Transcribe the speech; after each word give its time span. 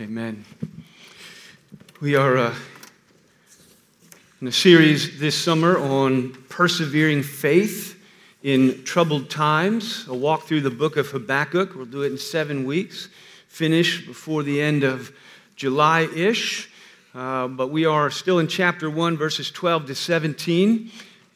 Amen. 0.00 0.46
We 2.00 2.14
are 2.16 2.38
uh, 2.38 2.54
in 4.40 4.48
a 4.48 4.52
series 4.52 5.20
this 5.20 5.36
summer 5.36 5.78
on 5.78 6.32
persevering 6.48 7.22
faith 7.22 8.02
in 8.42 8.82
troubled 8.84 9.28
times. 9.28 10.08
A 10.08 10.14
walk 10.14 10.44
through 10.44 10.62
the 10.62 10.70
book 10.70 10.96
of 10.96 11.10
Habakkuk. 11.10 11.74
We'll 11.74 11.84
do 11.84 12.00
it 12.00 12.12
in 12.12 12.16
seven 12.16 12.64
weeks, 12.64 13.10
finish 13.48 14.06
before 14.06 14.42
the 14.42 14.62
end 14.62 14.84
of 14.84 15.12
July 15.54 16.08
ish. 16.16 16.70
Uh, 17.14 17.48
but 17.48 17.68
we 17.68 17.84
are 17.84 18.10
still 18.10 18.38
in 18.38 18.48
chapter 18.48 18.88
1, 18.88 19.18
verses 19.18 19.50
12 19.50 19.84
to 19.88 19.94
17. 19.94 20.90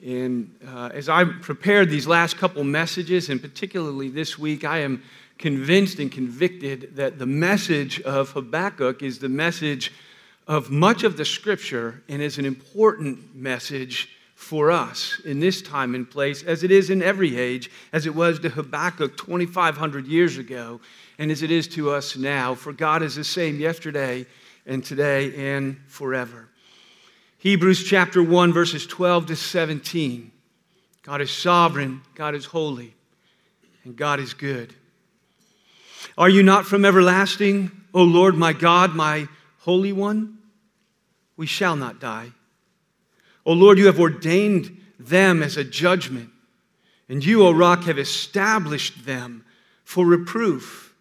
And 0.06 0.50
uh, 0.66 0.88
as 0.94 1.10
I 1.10 1.24
prepared 1.24 1.90
these 1.90 2.06
last 2.06 2.38
couple 2.38 2.64
messages, 2.64 3.28
and 3.28 3.42
particularly 3.42 4.08
this 4.08 4.38
week, 4.38 4.64
I 4.64 4.78
am 4.78 5.02
convinced 5.38 5.98
and 5.98 6.10
convicted 6.10 6.96
that 6.96 7.18
the 7.18 7.26
message 7.26 8.00
of 8.02 8.30
Habakkuk 8.30 9.02
is 9.02 9.18
the 9.18 9.28
message 9.28 9.92
of 10.46 10.70
much 10.70 11.04
of 11.04 11.16
the 11.16 11.24
scripture 11.24 12.02
and 12.08 12.20
is 12.20 12.38
an 12.38 12.44
important 12.44 13.34
message 13.34 14.10
for 14.34 14.70
us 14.70 15.20
in 15.24 15.40
this 15.40 15.62
time 15.62 15.94
and 15.94 16.10
place, 16.10 16.42
as 16.42 16.62
it 16.62 16.70
is 16.70 16.90
in 16.90 17.02
every 17.02 17.38
age, 17.38 17.70
as 17.92 18.04
it 18.04 18.14
was 18.14 18.38
to 18.40 18.48
Habakkuk 18.50 19.16
2,500 19.16 20.06
years 20.06 20.36
ago, 20.38 20.80
and 21.18 21.30
as 21.30 21.42
it 21.42 21.50
is 21.50 21.66
to 21.68 21.90
us 21.90 22.16
now. 22.16 22.54
For 22.54 22.72
God 22.72 23.02
is 23.02 23.14
the 23.14 23.24
same 23.24 23.58
yesterday 23.58 24.26
and 24.66 24.84
today 24.84 25.34
and 25.56 25.78
forever. 25.86 26.48
Hebrews 27.38 27.84
chapter 27.84 28.22
1, 28.22 28.52
verses 28.52 28.86
12 28.86 29.26
to 29.26 29.36
17. 29.36 30.30
God 31.02 31.20
is 31.20 31.30
sovereign, 31.30 32.00
God 32.14 32.34
is 32.34 32.46
holy, 32.46 32.94
and 33.84 33.94
God 33.96 34.20
is 34.20 34.34
good. 34.34 34.74
Are 36.16 36.28
you 36.28 36.42
not 36.42 36.66
from 36.66 36.84
everlasting, 36.84 37.72
O 37.92 38.02
Lord 38.04 38.36
my 38.36 38.52
God, 38.52 38.94
my 38.94 39.28
Holy 39.60 39.92
One? 39.92 40.38
We 41.36 41.46
shall 41.46 41.74
not 41.74 42.00
die. 42.00 42.32
O 43.44 43.52
Lord, 43.52 43.78
you 43.78 43.86
have 43.86 43.98
ordained 43.98 44.80
them 44.98 45.42
as 45.42 45.56
a 45.56 45.64
judgment, 45.64 46.30
and 47.08 47.24
you, 47.24 47.44
O 47.44 47.50
rock, 47.50 47.84
have 47.84 47.98
established 47.98 49.04
them 49.04 49.44
for 49.82 50.06
reproof. 50.06 50.94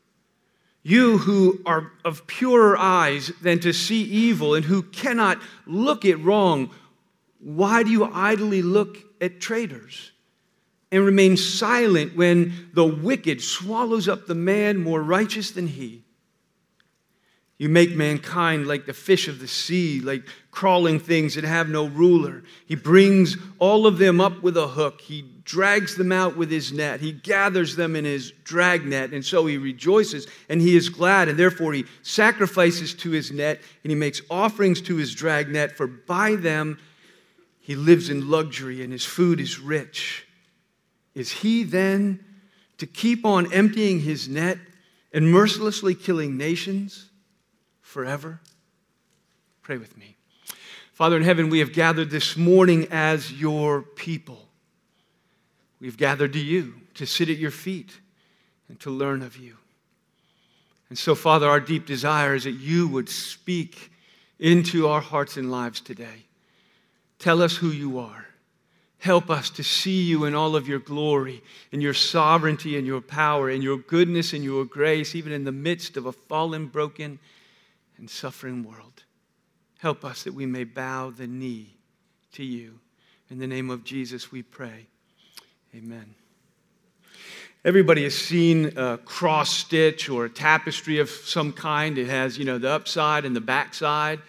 You 0.82 1.20
who 1.20 1.62
are 1.66 1.92
of 2.04 2.26
purer 2.26 2.76
eyes 2.78 3.32
than 3.42 3.60
to 3.60 3.72
see 3.72 4.04
evil 4.04 4.56
and 4.56 4.66
who 4.66 4.82
cannot 4.82 5.40
look 5.66 6.06
at 6.06 6.20
wrong, 6.20 6.72
why 7.40 7.84
do 7.84 7.92
you 7.92 8.06
idly 8.06 8.62
look 8.62 8.98
at 9.22 9.40
traitors? 9.40 10.13
And 10.94 11.04
remain 11.04 11.36
silent 11.36 12.16
when 12.16 12.70
the 12.74 12.86
wicked 12.86 13.42
swallows 13.42 14.08
up 14.08 14.28
the 14.28 14.36
man 14.36 14.78
more 14.78 15.02
righteous 15.02 15.52
than 15.52 15.66
he. 15.68 16.04
You 17.58 17.70
make 17.70 17.96
mankind 17.96 18.68
like 18.68 18.86
the 18.86 18.94
fish 18.94 19.28
of 19.28 19.40
the 19.40 19.48
sea, 19.48 20.02
like 20.02 20.24
crawling 20.52 21.00
things 21.00 21.36
that 21.36 21.46
have 21.46 21.70
no 21.70 21.88
ruler. 21.88 22.44
He 22.66 22.76
brings 22.76 23.38
all 23.58 23.88
of 23.88 23.98
them 23.98 24.22
up 24.22 24.44
with 24.44 24.56
a 24.56 24.68
hook. 24.68 25.02
He 25.02 25.24
drags 25.46 25.96
them 25.96 26.12
out 26.12 26.38
with 26.38 26.52
his 26.52 26.72
net. 26.72 27.00
He 27.00 27.12
gathers 27.12 27.76
them 27.76 27.96
in 27.96 28.06
his 28.06 28.32
dragnet, 28.44 29.14
and 29.14 29.26
so 29.26 29.46
he 29.46 29.58
rejoices 29.58 30.28
and 30.48 30.62
he 30.62 30.76
is 30.76 30.90
glad, 30.90 31.28
and 31.28 31.40
therefore 31.40 31.74
he 31.74 31.86
sacrifices 32.04 32.94
to 32.96 33.10
his 33.10 33.32
net 33.32 33.62
and 33.84 33.90
he 33.90 33.96
makes 33.96 34.22
offerings 34.30 34.82
to 34.82 34.98
his 34.98 35.14
dragnet, 35.14 35.72
for 35.72 35.88
by 35.88 36.36
them 36.36 36.78
he 37.62 37.76
lives 37.76 38.10
in 38.10 38.30
luxury 38.30 38.84
and 38.84 38.92
his 38.92 39.06
food 39.06 39.40
is 39.40 39.60
rich. 39.60 40.23
Is 41.16 41.32
he 41.32 41.64
then 41.64 42.24
to 42.78 42.88
keep 42.88 43.26
on 43.26 43.54
emptying 43.54 44.00
his 44.00 44.28
net 44.28 44.58
and 45.14 45.32
mercilessly 45.32 45.96
killing 45.96 46.38
nations 46.38 47.10
forever? 47.82 48.40
Pray 49.62 49.78
with 49.78 49.98
me. 49.98 50.16
Father 50.92 51.18
in 51.18 51.24
heaven, 51.24 51.50
we 51.50 51.60
have 51.60 51.74
gathered 51.74 52.10
this 52.10 52.38
morning 52.38 52.88
as 52.92 53.32
your 53.32 53.82
people. 53.82 54.48
We've 55.80 55.98
gathered 55.98 56.34
to 56.34 56.40
you 56.40 56.76
to 56.96 57.06
sit 57.06 57.30
at 57.30 57.38
your 57.38 57.52
feet 57.52 58.00
and 58.70 58.80
to 58.82 58.90
learn 58.90 59.22
of 59.22 59.38
you. 59.38 59.58
And 60.90 60.98
so, 60.98 61.16
Father, 61.16 61.50
our 61.50 61.60
deep 61.60 61.86
desire 61.86 62.36
is 62.36 62.44
that 62.44 62.52
you 62.52 62.88
would 62.88 63.10
speak 63.10 63.92
into 64.40 64.88
our 64.88 65.02
hearts 65.02 65.38
and 65.38 65.52
lives 65.52 65.82
today. 65.82 66.26
Tell 67.18 67.42
us 67.42 67.56
who 67.56 67.70
you 67.70 68.00
are. 68.00 68.28
Help 69.04 69.30
us 69.30 69.50
to 69.50 69.64
see 69.66 70.02
you 70.02 70.24
in 70.24 70.34
all 70.34 70.56
of 70.56 70.66
your 70.66 70.80
glory, 70.80 71.44
in 71.74 71.82
your 71.82 71.94
sovereignty 71.94 72.78
and 72.78 72.88
your 72.88 73.02
power, 73.02 73.50
in 73.50 73.62
your 73.62 73.76
goodness 73.76 74.32
and 74.32 74.46
your 74.46 74.64
grace, 74.64 75.14
even 75.14 75.34
in 75.34 75.44
the 75.44 75.52
midst 75.52 75.98
of 75.98 76.06
a 76.06 76.14
fallen, 76.14 76.68
broken, 76.68 77.20
and 77.98 78.10
suffering 78.10 78.64
world. 78.64 79.04
Help 79.80 80.06
us 80.06 80.24
that 80.24 80.34
we 80.34 80.46
may 80.46 80.64
bow 80.64 81.10
the 81.10 81.28
knee 81.28 81.76
to 82.32 82.46
you. 82.46 82.80
In 83.30 83.40
the 83.40 83.46
name 83.46 83.70
of 83.70 83.84
Jesus, 83.84 84.32
we 84.32 84.42
pray. 84.42 84.88
Amen. 85.76 86.16
Everybody 87.66 88.04
has 88.04 88.18
seen 88.18 88.72
a 88.78 88.98
cross 89.00 89.50
stitch 89.50 90.08
or 90.08 90.24
a 90.24 90.30
tapestry 90.30 91.00
of 91.00 91.10
some 91.10 91.52
kind. 91.52 91.98
It 91.98 92.08
has, 92.08 92.38
you 92.38 92.46
know, 92.46 92.58
the 92.58 92.70
upside 92.70 93.26
and 93.26 93.36
the 93.36 93.42
backside. 93.42 94.22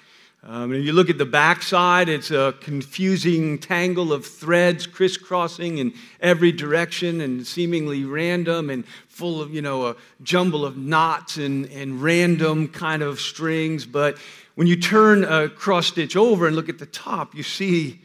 Um, 0.46 0.72
and 0.72 0.84
you 0.84 0.92
look 0.92 1.08
at 1.08 1.16
the 1.16 1.24
backside, 1.24 2.10
it's 2.10 2.30
a 2.30 2.54
confusing 2.60 3.58
tangle 3.58 4.12
of 4.12 4.26
threads 4.26 4.86
crisscrossing 4.86 5.78
in 5.78 5.94
every 6.20 6.52
direction 6.52 7.22
and 7.22 7.46
seemingly 7.46 8.04
random 8.04 8.68
and 8.68 8.86
full 9.08 9.40
of, 9.40 9.54
you 9.54 9.62
know, 9.62 9.86
a 9.86 9.96
jumble 10.22 10.66
of 10.66 10.76
knots 10.76 11.38
and, 11.38 11.64
and 11.70 12.02
random 12.02 12.68
kind 12.68 13.02
of 13.02 13.20
strings. 13.20 13.86
But 13.86 14.18
when 14.54 14.66
you 14.66 14.76
turn 14.76 15.24
a 15.24 15.48
cross 15.48 15.86
stitch 15.86 16.14
over 16.14 16.46
and 16.46 16.54
look 16.54 16.68
at 16.68 16.78
the 16.78 16.84
top, 16.86 17.34
you 17.34 17.42
see 17.42 18.02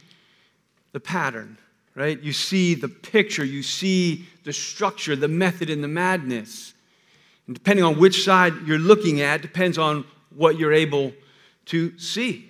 the 0.93 1.01
pattern, 1.01 1.57
right? 1.93 2.17
You 2.21 2.31
see 2.31 2.73
the 2.73 2.87
picture, 2.87 3.43
you 3.43 3.63
see 3.63 4.25
the 4.45 4.53
structure, 4.53 5.17
the 5.17 5.27
method, 5.27 5.69
and 5.69 5.83
the 5.83 5.89
madness. 5.89 6.73
And 7.47 7.55
depending 7.55 7.83
on 7.83 7.99
which 7.99 8.23
side 8.23 8.53
you're 8.65 8.79
looking 8.79 9.19
at, 9.19 9.41
depends 9.41 9.77
on 9.77 10.05
what 10.33 10.57
you're 10.57 10.71
able 10.71 11.11
to 11.69 11.97
see. 11.99 12.49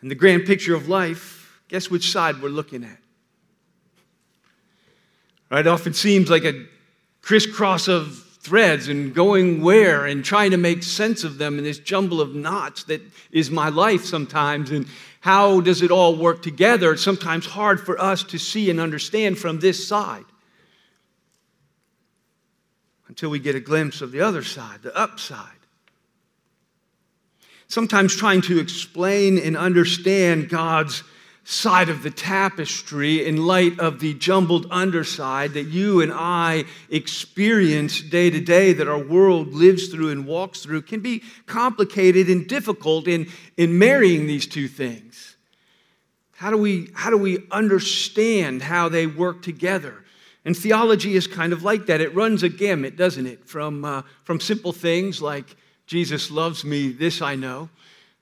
And 0.00 0.10
the 0.10 0.14
grand 0.14 0.46
picture 0.46 0.74
of 0.74 0.88
life, 0.88 1.60
guess 1.68 1.90
which 1.90 2.12
side 2.12 2.40
we're 2.40 2.48
looking 2.48 2.84
at? 2.84 2.98
Right? 5.50 5.66
It 5.66 5.66
often 5.66 5.94
seems 5.94 6.30
like 6.30 6.44
a 6.44 6.66
crisscross 7.20 7.88
of 7.88 8.24
threads 8.40 8.86
and 8.86 9.12
going 9.12 9.62
where 9.62 10.06
and 10.06 10.24
trying 10.24 10.52
to 10.52 10.56
make 10.56 10.84
sense 10.84 11.24
of 11.24 11.38
them 11.38 11.58
in 11.58 11.64
this 11.64 11.78
jumble 11.78 12.20
of 12.20 12.34
knots 12.34 12.84
that 12.84 13.02
is 13.32 13.50
my 13.50 13.68
life 13.68 14.04
sometimes. 14.04 14.70
And 14.70 14.86
how 15.20 15.60
does 15.60 15.82
it 15.82 15.90
all 15.90 16.16
work 16.16 16.42
together? 16.42 16.92
It's 16.92 17.02
sometimes 17.02 17.46
hard 17.46 17.80
for 17.80 18.00
us 18.00 18.22
to 18.24 18.38
see 18.38 18.70
and 18.70 18.78
understand 18.78 19.38
from 19.38 19.58
this 19.58 19.86
side 19.86 20.24
until 23.08 23.30
we 23.30 23.40
get 23.40 23.56
a 23.56 23.60
glimpse 23.60 24.00
of 24.02 24.12
the 24.12 24.20
other 24.20 24.44
side, 24.44 24.82
the 24.82 24.96
upside 24.96 25.57
sometimes 27.68 28.16
trying 28.16 28.40
to 28.42 28.58
explain 28.58 29.38
and 29.38 29.56
understand 29.56 30.48
God's 30.48 31.04
side 31.44 31.88
of 31.88 32.02
the 32.02 32.10
tapestry 32.10 33.26
in 33.26 33.46
light 33.46 33.78
of 33.78 34.00
the 34.00 34.12
jumbled 34.14 34.66
underside 34.70 35.54
that 35.54 35.64
you 35.64 36.02
and 36.02 36.12
I 36.12 36.64
experience 36.90 38.02
day 38.02 38.28
to 38.28 38.40
day, 38.40 38.74
that 38.74 38.86
our 38.86 39.02
world 39.02 39.54
lives 39.54 39.88
through 39.88 40.10
and 40.10 40.26
walks 40.26 40.60
through, 40.60 40.82
can 40.82 41.00
be 41.00 41.22
complicated 41.46 42.28
and 42.28 42.46
difficult 42.46 43.08
in, 43.08 43.28
in 43.56 43.78
marrying 43.78 44.26
these 44.26 44.46
two 44.46 44.68
things. 44.68 45.36
How 46.32 46.50
do, 46.50 46.58
we, 46.58 46.90
how 46.94 47.08
do 47.08 47.16
we 47.16 47.46
understand 47.50 48.62
how 48.62 48.90
they 48.90 49.06
work 49.06 49.42
together? 49.42 50.04
And 50.44 50.56
theology 50.56 51.16
is 51.16 51.26
kind 51.26 51.54
of 51.54 51.62
like 51.62 51.86
that. 51.86 52.02
It 52.02 52.14
runs 52.14 52.42
a 52.42 52.48
gamut, 52.50 52.96
doesn't 52.96 53.26
it? 53.26 53.46
From, 53.46 53.84
uh, 53.84 54.02
from 54.24 54.38
simple 54.38 54.72
things 54.72 55.22
like 55.22 55.56
Jesus 55.88 56.30
loves 56.30 56.64
me, 56.64 56.90
this 56.90 57.22
I 57.22 57.34
know. 57.34 57.70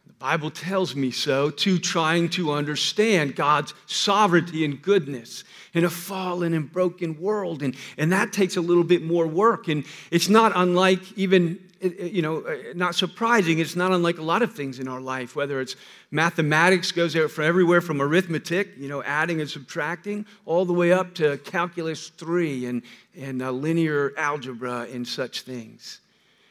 The 0.07 0.13
Bible 0.13 0.51
tells 0.53 0.95
me 0.95 1.11
so, 1.11 1.51
to 1.51 1.79
trying 1.81 2.29
to 2.31 2.53
understand 2.53 3.35
God's 3.35 3.75
sovereignty 3.87 4.65
and 4.65 4.81
goodness 4.81 5.43
in 5.75 5.85
a 5.85 5.91
fallen 5.91 6.55
and 6.55 6.73
broken 6.73 7.21
world. 7.21 7.65
And, 7.65 7.75
and 7.99 8.13
that 8.13 8.33
takes 8.33 8.57
a 8.57 8.61
little 8.61 8.85
bit 8.85 9.03
more 9.03 9.27
work. 9.27 9.67
And 9.67 9.85
it's 10.13 10.29
not 10.29 10.53
unlike 10.55 11.01
even, 11.19 11.59
you 11.81 12.23
know, 12.23 12.43
uh, 12.43 12.55
not 12.77 12.95
surprising. 12.95 13.59
It's 13.59 13.75
not 13.75 13.91
unlike 13.91 14.19
a 14.19 14.23
lot 14.23 14.43
of 14.43 14.55
things 14.55 14.79
in 14.79 14.87
our 14.87 15.01
life, 15.01 15.35
whether 15.35 15.61
it's 15.61 15.75
mathematics 16.13 16.93
goes 16.93 17.17
from 17.17 17.45
everywhere 17.45 17.81
from 17.81 18.01
arithmetic, 18.01 18.75
you 18.79 18.89
know, 18.89 19.03
adding 19.03 19.41
and 19.41 19.51
subtracting, 19.51 20.25
all 20.45 20.65
the 20.65 20.73
way 20.73 20.93
up 20.93 21.15
to 21.17 21.37
calculus 21.39 22.11
three 22.11 22.67
and, 22.67 22.83
and 23.19 23.43
uh, 23.43 23.51
linear 23.51 24.13
algebra 24.17 24.87
and 24.93 25.07
such 25.07 25.41
things. 25.41 26.01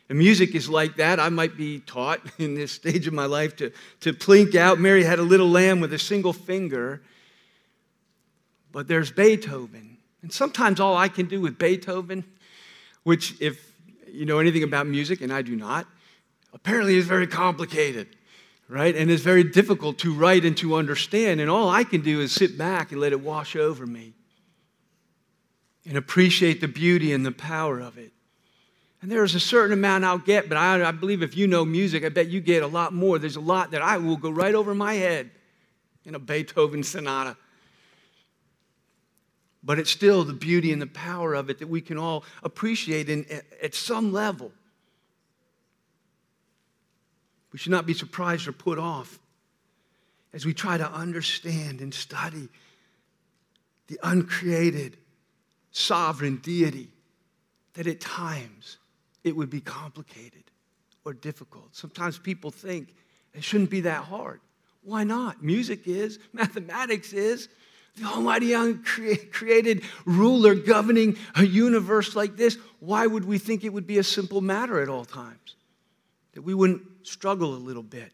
And 0.09 0.19
music 0.19 0.53
is 0.53 0.69
like 0.69 0.97
that. 0.97 1.19
I 1.19 1.29
might 1.29 1.57
be 1.57 1.79
taught 1.79 2.21
in 2.37 2.55
this 2.55 2.71
stage 2.71 3.07
of 3.07 3.13
my 3.13 3.25
life 3.25 3.55
to, 3.57 3.71
to 4.01 4.13
plink 4.13 4.55
out. 4.55 4.79
Mary 4.79 5.03
had 5.03 5.19
a 5.19 5.23
little 5.23 5.49
lamb 5.49 5.79
with 5.79 5.93
a 5.93 5.99
single 5.99 6.33
finger. 6.33 7.01
But 8.71 8.87
there's 8.87 9.11
Beethoven. 9.11 9.97
And 10.21 10.31
sometimes 10.31 10.79
all 10.79 10.97
I 10.97 11.07
can 11.07 11.27
do 11.27 11.39
with 11.39 11.57
Beethoven, 11.57 12.23
which, 13.03 13.39
if 13.39 13.73
you 14.11 14.25
know 14.25 14.39
anything 14.39 14.63
about 14.63 14.87
music, 14.87 15.21
and 15.21 15.31
I 15.31 15.41
do 15.41 15.55
not, 15.55 15.87
apparently 16.53 16.97
is 16.97 17.05
very 17.05 17.27
complicated, 17.27 18.07
right? 18.67 18.95
And 18.95 19.11
it's 19.11 19.21
very 19.21 19.43
difficult 19.43 19.99
to 19.99 20.13
write 20.13 20.45
and 20.45 20.57
to 20.57 20.75
understand. 20.75 21.41
And 21.41 21.49
all 21.49 21.69
I 21.69 21.83
can 21.83 22.01
do 22.01 22.21
is 22.21 22.31
sit 22.31 22.57
back 22.57 22.91
and 22.91 22.99
let 22.99 23.11
it 23.11 23.21
wash 23.21 23.55
over 23.55 23.85
me 23.85 24.13
and 25.85 25.97
appreciate 25.97 26.61
the 26.61 26.67
beauty 26.67 27.13
and 27.13 27.25
the 27.25 27.31
power 27.31 27.79
of 27.79 27.97
it. 27.97 28.11
And 29.05 29.11
there's 29.11 29.35
a 29.35 29.39
certain 29.39 29.71
amount 29.71 30.03
I'll 30.03 30.17
get, 30.17 30.49
but 30.49 30.57
I, 30.57 30.83
I, 30.83 30.89
believe 30.89 31.21
if 31.21 31.37
you 31.37 31.45
know 31.45 31.63
music, 31.63 32.03
I 32.03 32.09
bet 32.09 32.27
you 32.27 32.41
get 32.41 32.63
a 32.63 32.67
lot 32.67 32.91
more. 32.91 33.19
There's 33.19 33.35
a 33.35 33.39
lot 33.39 33.69
that 33.69 33.83
I 33.83 33.97
will 33.97 34.17
go 34.17 34.31
right 34.31 34.55
over 34.55 34.73
my 34.73 34.95
head 34.95 35.29
in 36.05 36.15
a 36.15 36.19
Beethoven 36.19 36.81
sonata. 36.81 37.37
But 39.63 39.77
it's 39.77 39.91
still 39.91 40.23
the 40.23 40.33
beauty 40.33 40.73
and 40.73 40.81
the 40.81 40.87
power 40.87 41.35
of 41.35 41.51
it 41.51 41.59
that 41.59 41.67
we 41.67 41.81
can 41.81 41.99
all 41.99 42.23
appreciate 42.41 43.07
in, 43.07 43.27
at 43.61 43.75
some 43.75 44.11
level. 44.11 44.51
We 47.53 47.59
should 47.59 47.73
not 47.73 47.85
be 47.85 47.93
surprised 47.93 48.47
or 48.47 48.53
put 48.53 48.79
off 48.79 49.19
as 50.33 50.47
we 50.47 50.53
try 50.55 50.79
to 50.79 50.91
understand 50.91 51.79
and 51.79 51.93
study 51.93 52.49
the 53.85 53.99
uncreated, 54.01 54.97
sovereign 55.69 56.37
deity 56.37 56.89
that 57.75 57.85
at 57.85 58.01
times 58.01 58.77
it 59.25 59.35
would 59.35 59.49
be 59.49 59.59
complicated 59.59 60.43
or 61.03 61.13
difficult. 61.13 61.75
Sometimes 61.75 62.17
people 62.17 62.51
think 62.51 62.93
it 63.33 63.43
shouldn't 63.43 63.71
be 63.71 63.81
that 63.81 64.03
hard. 64.03 64.39
Why 64.83 65.03
not? 65.03 65.43
Music 65.43 65.87
is, 65.87 66.19
mathematics 66.33 67.11
is. 67.11 67.49
The 67.97 68.05
Almighty 68.05 68.53
uncreated 68.53 69.83
ruler 70.05 70.53
governing 70.53 71.17
a 71.35 71.45
universe 71.45 72.15
like 72.15 72.35
this, 72.35 72.57
why 72.79 73.07
would 73.07 73.23
we 73.25 73.37
think 73.37 73.63
it 73.63 73.71
would 73.71 73.87
be 73.87 73.97
a 73.99 74.03
simple 74.03 74.41
matter 74.41 74.81
at 74.81 74.89
all 74.89 75.05
times? 75.05 75.55
That 76.33 76.41
we 76.41 76.53
wouldn't 76.53 76.81
struggle 77.03 77.55
a 77.55 77.57
little 77.57 77.83
bit. 77.83 78.11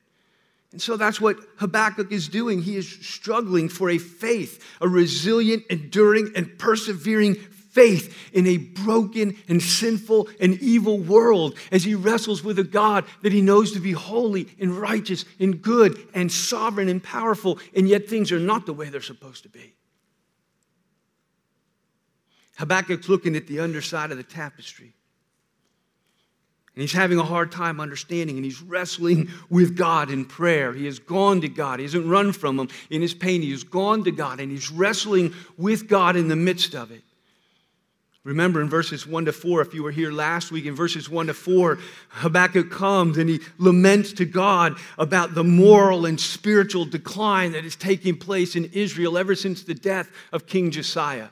And 0.71 0.81
so 0.81 0.97
that's 0.97 1.19
what 1.19 1.37
Habakkuk 1.57 2.11
is 2.11 2.29
doing. 2.29 2.61
He 2.61 2.77
is 2.77 2.87
struggling 2.87 3.67
for 3.69 3.89
a 3.89 3.97
faith, 3.97 4.63
a 4.79 4.87
resilient, 4.87 5.63
enduring, 5.69 6.31
and 6.35 6.57
persevering 6.59 7.35
faith 7.71 8.31
in 8.33 8.45
a 8.47 8.57
broken 8.57 9.35
and 9.47 9.61
sinful 9.61 10.29
and 10.39 10.61
evil 10.61 10.99
world 10.99 11.57
as 11.71 11.83
he 11.83 11.95
wrestles 11.95 12.43
with 12.43 12.59
a 12.59 12.63
God 12.63 13.05
that 13.21 13.31
he 13.31 13.41
knows 13.41 13.71
to 13.71 13.79
be 13.79 13.93
holy 13.93 14.47
and 14.59 14.77
righteous 14.77 15.25
and 15.39 15.61
good 15.61 15.97
and 16.13 16.31
sovereign 16.31 16.89
and 16.89 17.03
powerful, 17.03 17.59
and 17.75 17.87
yet 17.87 18.07
things 18.07 18.31
are 18.31 18.39
not 18.39 18.65
the 18.65 18.73
way 18.73 18.89
they're 18.89 19.01
supposed 19.01 19.43
to 19.43 19.49
be. 19.49 19.73
Habakkuk's 22.57 23.09
looking 23.09 23.35
at 23.35 23.47
the 23.47 23.59
underside 23.59 24.11
of 24.11 24.17
the 24.17 24.23
tapestry. 24.23 24.93
And 26.75 26.81
he's 26.81 26.93
having 26.93 27.19
a 27.19 27.23
hard 27.23 27.51
time 27.51 27.81
understanding, 27.81 28.37
and 28.37 28.45
he's 28.45 28.61
wrestling 28.61 29.29
with 29.49 29.75
God 29.75 30.09
in 30.09 30.23
prayer. 30.23 30.71
He 30.71 30.85
has 30.85 30.99
gone 30.99 31.41
to 31.41 31.49
God. 31.49 31.79
He 31.79 31.85
hasn't 31.85 32.05
run 32.05 32.31
from 32.31 32.57
him 32.57 32.69
in 32.89 33.01
his 33.01 33.13
pain. 33.13 33.41
He 33.41 33.51
has 33.51 33.65
gone 33.65 34.05
to 34.05 34.11
God, 34.11 34.39
and 34.39 34.49
he's 34.49 34.71
wrestling 34.71 35.33
with 35.57 35.89
God 35.89 36.15
in 36.15 36.29
the 36.29 36.35
midst 36.37 36.73
of 36.73 36.91
it. 36.91 37.03
Remember 38.23 38.61
in 38.61 38.69
verses 38.69 39.07
1 39.07 39.25
to 39.25 39.33
4, 39.33 39.61
if 39.61 39.73
you 39.73 39.81
were 39.81 39.91
here 39.91 40.11
last 40.11 40.51
week, 40.51 40.67
in 40.67 40.75
verses 40.75 41.09
1 41.09 41.27
to 41.27 41.33
4, 41.33 41.79
Habakkuk 42.09 42.69
comes 42.69 43.17
and 43.17 43.27
he 43.27 43.39
laments 43.57 44.13
to 44.13 44.25
God 44.25 44.77
about 44.99 45.33
the 45.33 45.43
moral 45.43 46.05
and 46.05 46.19
spiritual 46.19 46.85
decline 46.85 47.53
that 47.53 47.65
is 47.65 47.75
taking 47.75 48.15
place 48.15 48.55
in 48.55 48.65
Israel 48.73 49.17
ever 49.17 49.33
since 49.33 49.63
the 49.63 49.73
death 49.73 50.11
of 50.31 50.45
King 50.45 50.69
Josiah. 50.69 51.29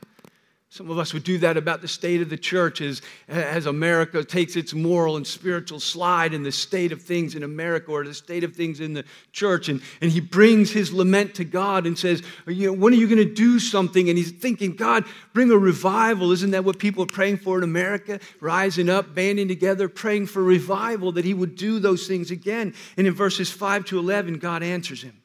Some 0.72 0.88
of 0.88 0.98
us 1.00 1.12
would 1.12 1.24
do 1.24 1.36
that 1.38 1.56
about 1.56 1.80
the 1.80 1.88
state 1.88 2.22
of 2.22 2.30
the 2.30 2.36
church 2.36 2.80
as, 2.80 3.02
as 3.26 3.66
America 3.66 4.22
takes 4.22 4.54
its 4.54 4.72
moral 4.72 5.16
and 5.16 5.26
spiritual 5.26 5.80
slide 5.80 6.32
in 6.32 6.44
the 6.44 6.52
state 6.52 6.92
of 6.92 7.02
things 7.02 7.34
in 7.34 7.42
America 7.42 7.90
or 7.90 8.04
the 8.04 8.14
state 8.14 8.44
of 8.44 8.54
things 8.54 8.78
in 8.78 8.94
the 8.94 9.04
church. 9.32 9.68
And, 9.68 9.82
and 10.00 10.12
he 10.12 10.20
brings 10.20 10.70
his 10.70 10.92
lament 10.92 11.34
to 11.34 11.44
God 11.44 11.88
and 11.88 11.98
says, 11.98 12.22
you 12.46 12.68
know, 12.68 12.72
When 12.72 12.92
are 12.92 12.96
you 12.96 13.08
going 13.08 13.18
to 13.18 13.34
do 13.34 13.58
something? 13.58 14.08
And 14.08 14.16
he's 14.16 14.30
thinking, 14.30 14.76
God, 14.76 15.06
bring 15.32 15.50
a 15.50 15.58
revival. 15.58 16.30
Isn't 16.30 16.52
that 16.52 16.64
what 16.64 16.78
people 16.78 17.02
are 17.02 17.08
praying 17.08 17.38
for 17.38 17.58
in 17.58 17.64
America? 17.64 18.20
Rising 18.40 18.88
up, 18.88 19.12
banding 19.12 19.48
together, 19.48 19.88
praying 19.88 20.26
for 20.26 20.40
revival, 20.40 21.10
that 21.12 21.24
he 21.24 21.34
would 21.34 21.56
do 21.56 21.80
those 21.80 22.06
things 22.06 22.30
again. 22.30 22.74
And 22.96 23.08
in 23.08 23.12
verses 23.12 23.50
5 23.50 23.86
to 23.86 23.98
11, 23.98 24.38
God 24.38 24.62
answers 24.62 25.02
him. 25.02 25.20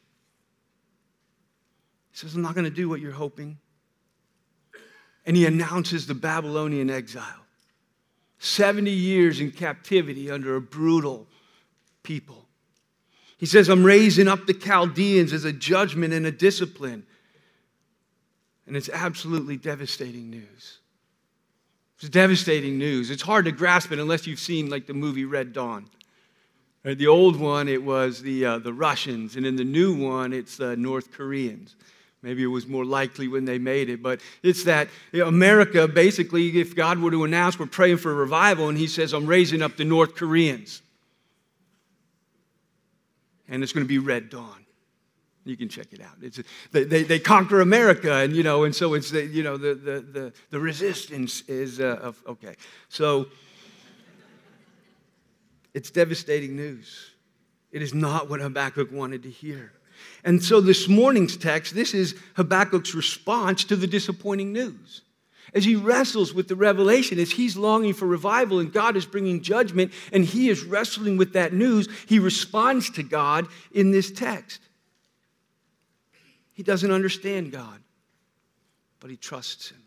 He 2.14 2.18
says, 2.18 2.34
I'm 2.34 2.42
not 2.42 2.56
going 2.56 2.66
to 2.66 2.72
do 2.72 2.90
what 2.90 3.00
you're 3.00 3.12
hoping 3.12 3.60
and 5.26 5.36
he 5.36 5.46
announces 5.46 6.08
the 6.08 6.14
Babylonian 6.14 6.90
exile 6.90 7.46
70 8.40 8.92
years 8.92 9.40
in 9.40 9.52
captivity 9.52 10.30
under 10.30 10.56
a 10.56 10.62
brutal 10.62 11.28
people. 12.04 12.46
He 13.38 13.46
says, 13.46 13.70
I'm 13.70 13.84
raising 13.84 14.28
up 14.28 14.46
the 14.46 14.54
Chaldeans 14.54 15.34
as 15.34 15.46
a 15.46 15.52
judgment 15.52 16.14
and 16.14 16.26
a 16.26 16.32
discipline. 16.32 17.06
And 18.68 18.76
it's 18.76 18.90
absolutely 18.90 19.58
devastating 19.58 20.30
news. 20.30 20.80
It's 21.98 22.10
devastating 22.10 22.78
news. 22.78 23.10
It's 23.10 23.22
hard 23.22 23.46
to 23.46 23.52
grasp 23.52 23.92
it 23.92 24.00
unless 24.00 24.28
you've 24.28 24.40
seen 24.40 24.70
like 24.70 24.86
the 24.86 24.94
movie 24.94 25.26
Red 25.26 25.54
Dawn. 25.54 25.88
The 26.84 27.08
old 27.08 27.40
one, 27.40 27.68
it 27.68 27.84
was 27.84 28.22
the, 28.22 28.46
uh, 28.46 28.58
the 28.60 28.74
Russians, 28.74 29.38
and 29.38 29.46
in 29.46 29.56
the 29.56 29.64
new 29.64 29.96
one, 29.96 30.34
it's 30.34 30.58
the 30.58 30.78
North 30.78 31.12
Koreans. 31.12 31.76
Maybe 32.26 32.42
it 32.42 32.48
was 32.48 32.66
more 32.66 32.84
likely 32.84 33.28
when 33.28 33.46
they 33.46 33.60
made 33.60 33.88
it, 33.88 34.02
but 34.02 34.20
it's 34.42 34.64
that 34.64 34.88
America, 35.14 35.88
basically, 35.88 36.60
if 36.60 36.76
God 36.76 36.98
were 36.98 37.12
to 37.12 37.24
announce 37.24 37.60
we're 37.60 37.68
praying 37.68 37.98
for 37.98 38.10
a 38.10 38.16
revival 38.16 38.68
and 38.68 38.80
He 38.80 38.88
says, 38.88 39.14
I'm 39.14 39.28
raising 39.28 39.62
up 39.62 39.78
the 39.78 39.86
North 39.86 40.16
Koreans, 40.16 40.82
and 43.48 43.62
it's 43.62 43.74
going 43.74 43.86
to 43.86 43.88
be 43.88 44.00
Red 44.00 44.32
Dawn. 44.32 44.66
You 45.44 45.56
can 45.56 45.70
check 45.70 45.94
it 45.94 46.02
out. 46.02 46.16
It's, 46.20 46.42
they, 46.72 46.84
they, 46.84 47.04
they 47.04 47.20
conquer 47.20 47.62
America, 47.62 48.12
and 48.12 48.36
you 48.36 48.42
know, 48.42 48.64
and 48.64 48.76
so 48.76 48.96
it's 48.96 49.12
the, 49.12 49.24
you 49.24 49.44
know 49.44 49.58
the, 49.58 49.76
the, 49.76 50.00
the, 50.02 50.34
the 50.50 50.60
resistance 50.60 51.44
is 51.48 51.80
uh, 51.80 52.00
of, 52.02 52.24
okay. 52.28 52.56
So 52.90 53.28
it's 55.76 55.92
devastating 55.92 56.56
news. 56.56 57.12
It 57.72 57.84
is 57.84 57.94
not 57.94 58.32
what 58.32 58.40
Habakkuk 58.40 58.92
wanted 58.92 59.22
to 59.22 59.30
hear. 59.30 59.74
And 60.24 60.44
so 60.44 60.60
this 60.62 60.88
morning's 60.88 61.38
text, 61.38 61.76
this 61.76 61.94
is 61.94 62.16
Habakkuk's 62.36 62.96
response 62.96 63.64
to 63.66 63.76
the 63.76 63.88
disappointing 63.88 64.52
news. 64.54 65.02
As 65.54 65.64
he 65.64 65.76
wrestles 65.76 66.34
with 66.34 66.48
the 66.50 66.56
revelation, 66.56 67.18
as 67.18 67.32
he's 67.32 67.56
longing 67.56 67.94
for 67.94 68.06
revival 68.06 68.60
and 68.60 68.74
God 68.74 68.98
is 68.98 69.06
bringing 69.06 69.42
judgment 69.42 69.94
and 70.12 70.26
he 70.26 70.50
is 70.50 70.64
wrestling 70.64 71.16
with 71.16 71.34
that 71.34 71.54
news, 71.54 71.88
he 72.08 72.20
responds 72.20 72.90
to 72.92 73.04
God 73.04 73.48
in 73.72 73.92
this 73.92 74.12
text. 74.12 74.60
He 76.54 76.64
doesn't 76.64 76.92
understand 76.92 77.52
God, 77.52 77.80
but 79.00 79.10
he 79.10 79.18
trusts 79.18 79.70
him. 79.70 79.85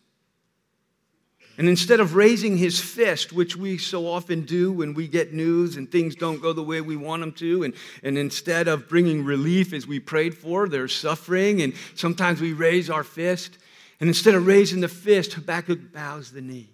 And 1.58 1.68
instead 1.68 1.98
of 1.98 2.14
raising 2.14 2.56
his 2.56 2.78
fist, 2.78 3.32
which 3.32 3.56
we 3.56 3.78
so 3.78 4.06
often 4.06 4.42
do 4.42 4.70
when 4.72 4.94
we 4.94 5.08
get 5.08 5.34
news 5.34 5.76
and 5.76 5.90
things 5.90 6.14
don't 6.14 6.40
go 6.40 6.52
the 6.52 6.62
way 6.62 6.80
we 6.80 6.94
want 6.94 7.20
them 7.20 7.32
to, 7.32 7.64
and, 7.64 7.74
and 8.04 8.16
instead 8.16 8.68
of 8.68 8.88
bringing 8.88 9.24
relief 9.24 9.72
as 9.72 9.84
we 9.84 9.98
prayed 9.98 10.38
for, 10.38 10.68
there's 10.68 10.94
suffering, 10.94 11.60
and 11.60 11.74
sometimes 11.96 12.40
we 12.40 12.52
raise 12.52 12.88
our 12.88 13.02
fist. 13.02 13.58
And 13.98 14.06
instead 14.06 14.36
of 14.36 14.46
raising 14.46 14.80
the 14.80 14.88
fist, 14.88 15.32
Habakkuk 15.32 15.92
bows 15.92 16.30
the 16.30 16.40
knee. 16.40 16.70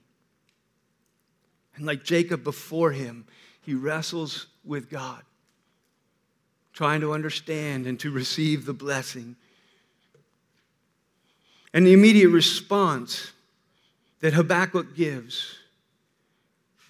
And 1.76 1.87
like 1.87 2.05
Jacob 2.05 2.45
before 2.45 2.93
him, 2.93 3.25
he 3.62 3.73
wrestles 3.73 4.49
with 4.67 4.91
God, 4.91 5.23
trying 6.75 7.00
to 7.00 7.14
understand 7.14 7.87
and 7.87 7.99
to 8.00 8.11
receive 8.11 8.67
the 8.67 8.75
blessing. 8.75 9.37
And 11.73 11.87
the 11.87 11.95
immediate 11.95 12.29
response 12.29 13.33
that 14.25 14.33
Habakkuk 14.33 14.97
gives 14.97 15.54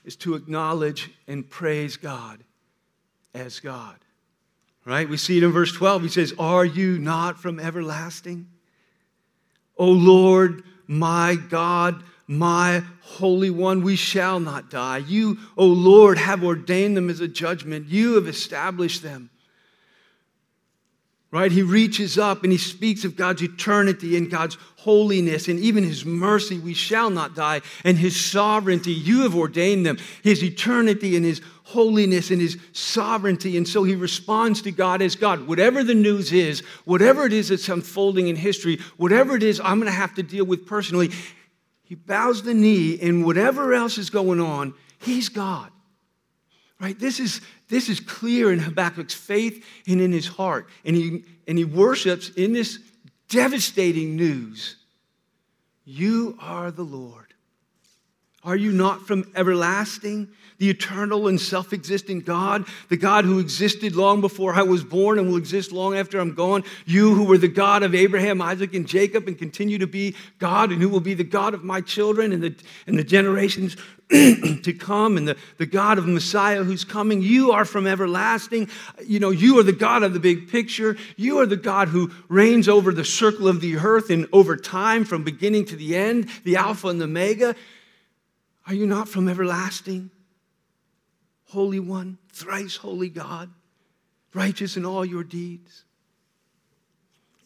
is 0.04 0.14
to 0.14 0.36
acknowledge 0.36 1.10
and 1.26 1.50
praise 1.50 1.96
God 1.96 2.44
as 3.34 3.58
God. 3.58 3.96
Right? 4.84 5.08
We 5.08 5.16
see 5.16 5.38
it 5.38 5.42
in 5.42 5.50
verse 5.50 5.72
12. 5.72 6.02
He 6.02 6.08
says, 6.10 6.32
Are 6.38 6.64
you 6.64 6.96
not 6.96 7.40
from 7.40 7.58
everlasting? 7.58 8.46
O 9.76 9.90
Lord, 9.90 10.62
my 10.86 11.34
God, 11.34 12.04
my 12.28 12.84
Holy 13.00 13.50
One, 13.50 13.82
we 13.82 13.96
shall 13.96 14.38
not 14.38 14.70
die. 14.70 14.98
You, 14.98 15.38
O 15.56 15.66
Lord, 15.66 16.18
have 16.18 16.44
ordained 16.44 16.96
them 16.96 17.10
as 17.10 17.18
a 17.18 17.26
judgment. 17.26 17.88
You 17.88 18.14
have 18.14 18.28
established 18.28 19.02
them 19.02 19.28
right? 21.34 21.50
He 21.50 21.62
reaches 21.62 22.16
up 22.16 22.44
and 22.44 22.52
he 22.52 22.58
speaks 22.58 23.04
of 23.04 23.16
God's 23.16 23.42
eternity 23.42 24.16
and 24.16 24.30
God's 24.30 24.56
holiness 24.76 25.48
and 25.48 25.58
even 25.58 25.82
his 25.82 26.04
mercy. 26.04 26.60
We 26.60 26.74
shall 26.74 27.10
not 27.10 27.34
die. 27.34 27.60
And 27.82 27.98
his 27.98 28.24
sovereignty, 28.24 28.92
you 28.92 29.22
have 29.22 29.34
ordained 29.34 29.84
them. 29.84 29.98
His 30.22 30.44
eternity 30.44 31.16
and 31.16 31.24
his 31.24 31.40
holiness 31.64 32.30
and 32.30 32.40
his 32.40 32.56
sovereignty. 32.70 33.56
And 33.56 33.66
so 33.66 33.82
he 33.82 33.96
responds 33.96 34.62
to 34.62 34.70
God 34.70 35.02
as 35.02 35.16
God. 35.16 35.48
Whatever 35.48 35.82
the 35.82 35.94
news 35.94 36.32
is, 36.32 36.60
whatever 36.84 37.26
it 37.26 37.32
is 37.32 37.48
that's 37.48 37.68
unfolding 37.68 38.28
in 38.28 38.36
history, 38.36 38.78
whatever 38.96 39.34
it 39.34 39.42
is 39.42 39.58
I'm 39.58 39.80
going 39.80 39.90
to 39.90 39.98
have 39.98 40.14
to 40.14 40.22
deal 40.22 40.44
with 40.44 40.68
personally, 40.68 41.10
he 41.82 41.96
bows 41.96 42.44
the 42.44 42.54
knee 42.54 43.00
and 43.02 43.26
whatever 43.26 43.74
else 43.74 43.98
is 43.98 44.08
going 44.08 44.38
on, 44.38 44.72
he's 45.00 45.28
God. 45.28 45.72
Right? 46.80 46.96
This 46.96 47.18
is, 47.18 47.40
this 47.74 47.88
is 47.88 48.00
clear 48.00 48.52
in 48.52 48.60
Habakkuk's 48.60 49.14
faith 49.14 49.64
and 49.86 50.00
in 50.00 50.12
his 50.12 50.26
heart. 50.26 50.68
And 50.84 50.94
he, 50.94 51.24
and 51.48 51.58
he 51.58 51.64
worships 51.64 52.28
in 52.30 52.52
this 52.52 52.78
devastating 53.28 54.16
news 54.16 54.76
You 55.84 56.38
are 56.40 56.70
the 56.70 56.84
Lord. 56.84 57.34
Are 58.42 58.56
you 58.56 58.72
not 58.72 59.06
from 59.06 59.30
everlasting, 59.34 60.28
the 60.58 60.70
eternal 60.70 61.28
and 61.28 61.40
self 61.40 61.72
existing 61.72 62.20
God, 62.20 62.66
the 62.88 62.96
God 62.96 63.24
who 63.24 63.38
existed 63.38 63.96
long 63.96 64.20
before 64.20 64.54
I 64.54 64.62
was 64.62 64.84
born 64.84 65.18
and 65.18 65.28
will 65.28 65.36
exist 65.36 65.72
long 65.72 65.96
after 65.96 66.18
I'm 66.18 66.34
gone? 66.34 66.64
You 66.86 67.14
who 67.14 67.24
were 67.24 67.38
the 67.38 67.48
God 67.48 67.82
of 67.82 67.94
Abraham, 67.94 68.40
Isaac, 68.40 68.74
and 68.74 68.86
Jacob 68.86 69.28
and 69.28 69.38
continue 69.38 69.78
to 69.78 69.86
be 69.86 70.14
God 70.38 70.70
and 70.70 70.80
who 70.80 70.88
will 70.88 71.00
be 71.00 71.14
the 71.14 71.24
God 71.24 71.54
of 71.54 71.64
my 71.64 71.80
children 71.80 72.32
and 72.32 72.42
the, 72.42 72.54
and 72.86 72.98
the 72.98 73.04
generations 73.04 73.76
to 74.10 74.76
come 74.78 75.16
and 75.16 75.26
the, 75.26 75.36
the 75.56 75.66
God 75.66 75.96
of 75.96 76.06
Messiah 76.06 76.62
who's 76.62 76.84
coming. 76.84 77.22
You 77.22 77.52
are 77.52 77.64
from 77.64 77.86
everlasting. 77.86 78.68
You 79.04 79.18
know, 79.18 79.30
you 79.30 79.58
are 79.58 79.62
the 79.62 79.72
God 79.72 80.02
of 80.02 80.12
the 80.12 80.20
big 80.20 80.50
picture. 80.50 80.96
You 81.16 81.38
are 81.40 81.46
the 81.46 81.56
God 81.56 81.88
who 81.88 82.10
reigns 82.28 82.68
over 82.68 82.92
the 82.92 83.04
circle 83.04 83.48
of 83.48 83.60
the 83.60 83.76
earth 83.76 84.10
and 84.10 84.28
over 84.32 84.56
time 84.56 85.04
from 85.04 85.24
beginning 85.24 85.64
to 85.66 85.76
the 85.76 85.96
end, 85.96 86.28
the 86.44 86.56
Alpha 86.56 86.88
and 86.88 87.00
the 87.00 87.06
Omega. 87.06 87.56
Are 88.66 88.74
you 88.74 88.86
not 88.86 89.08
from 89.08 89.28
everlasting? 89.28 90.10
Holy 91.54 91.78
One, 91.78 92.18
thrice 92.32 92.74
holy 92.74 93.08
God, 93.08 93.48
righteous 94.34 94.76
in 94.76 94.84
all 94.84 95.04
your 95.04 95.22
deeds. 95.22 95.84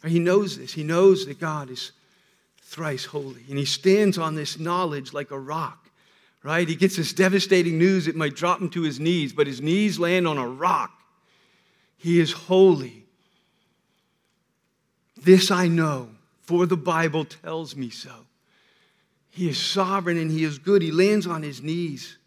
He 0.04 0.18
knows 0.18 0.56
this. 0.56 0.72
He 0.72 0.82
knows 0.82 1.26
that 1.26 1.38
God 1.38 1.68
is 1.68 1.92
thrice 2.62 3.04
holy. 3.04 3.44
And 3.50 3.58
he 3.58 3.66
stands 3.66 4.16
on 4.16 4.34
this 4.34 4.58
knowledge 4.58 5.12
like 5.12 5.30
a 5.30 5.38
rock, 5.38 5.90
right? 6.42 6.66
He 6.66 6.74
gets 6.74 6.96
this 6.96 7.12
devastating 7.12 7.78
news, 7.78 8.08
it 8.08 8.16
might 8.16 8.34
drop 8.34 8.60
him 8.60 8.70
to 8.70 8.82
his 8.82 8.98
knees, 8.98 9.34
but 9.34 9.46
his 9.46 9.60
knees 9.60 9.98
land 9.98 10.26
on 10.26 10.38
a 10.38 10.48
rock. 10.48 10.90
He 11.98 12.18
is 12.18 12.32
holy. 12.32 13.04
This 15.22 15.50
I 15.50 15.68
know, 15.68 16.10
for 16.42 16.64
the 16.64 16.76
Bible 16.76 17.26
tells 17.26 17.76
me 17.76 17.90
so. 17.90 18.26
He 19.30 19.48
is 19.48 19.58
sovereign 19.58 20.16
and 20.16 20.30
He 20.30 20.44
is 20.44 20.58
good. 20.58 20.80
He 20.80 20.90
lands 20.90 21.26
on 21.26 21.42
his 21.42 21.62
knees. 21.62 22.17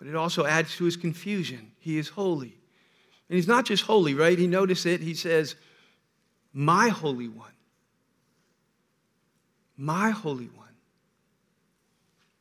But 0.00 0.08
it 0.08 0.16
also 0.16 0.46
adds 0.46 0.74
to 0.76 0.84
his 0.84 0.96
confusion. 0.96 1.72
He 1.78 1.98
is 1.98 2.08
holy. 2.08 2.56
And 3.28 3.36
he's 3.36 3.46
not 3.46 3.66
just 3.66 3.84
holy, 3.84 4.14
right? 4.14 4.38
He 4.38 4.46
noticed 4.46 4.86
it. 4.86 5.02
He 5.02 5.12
says, 5.12 5.56
My 6.54 6.88
Holy 6.88 7.28
One. 7.28 7.52
My 9.76 10.08
Holy 10.08 10.46
One. 10.46 10.74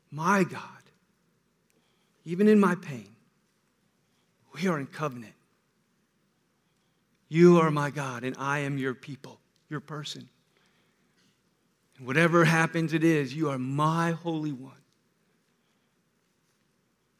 My 0.10 0.46
God. 0.46 0.62
Even 2.24 2.48
in 2.48 2.62
my 2.62 2.76
pain, 2.76 3.10
we 4.54 4.70
are 4.70 4.80
in 4.80 4.88
covenant. 4.88 5.34
You 7.28 7.60
are 7.60 7.72
my 7.72 7.90
God, 7.90 8.24
and 8.24 8.38
I 8.40 8.60
am 8.60 8.78
your 8.78 8.94
people, 8.94 9.38
your 9.70 9.82
person. 9.82 10.30
And 11.98 12.08
whatever 12.08 12.46
happens, 12.46 12.94
it 12.94 13.04
is. 13.04 13.34
You 13.34 13.50
are 13.50 13.60
my 13.60 14.12
Holy 14.12 14.54
One. 14.54 14.79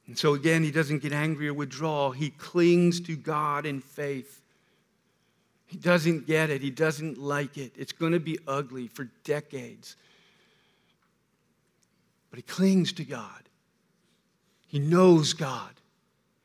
And 0.10 0.18
so 0.18 0.34
again, 0.34 0.64
he 0.64 0.72
doesn't 0.72 1.04
get 1.04 1.14
angry 1.14 1.50
or 1.50 1.54
withdraw. 1.54 2.10
He 2.10 2.32
clings 2.32 3.00
to 3.02 3.16
God 3.16 3.68
in 3.68 3.80
faith. 3.80 4.42
He 5.68 5.78
doesn't 5.78 6.26
get 6.26 6.50
it. 6.50 6.64
He 6.64 6.72
doesn't 6.72 7.20
like 7.20 7.60
it. 7.60 7.74
It's 7.78 7.92
going 7.92 8.14
to 8.14 8.20
be 8.20 8.40
ugly 8.48 8.88
for 8.88 9.08
decades. 9.24 9.96
But 12.32 12.38
he 12.38 12.42
clings 12.42 12.92
to 12.94 13.04
God. 13.04 13.50
He 14.66 14.80
knows 14.80 15.34
God. 15.34 15.76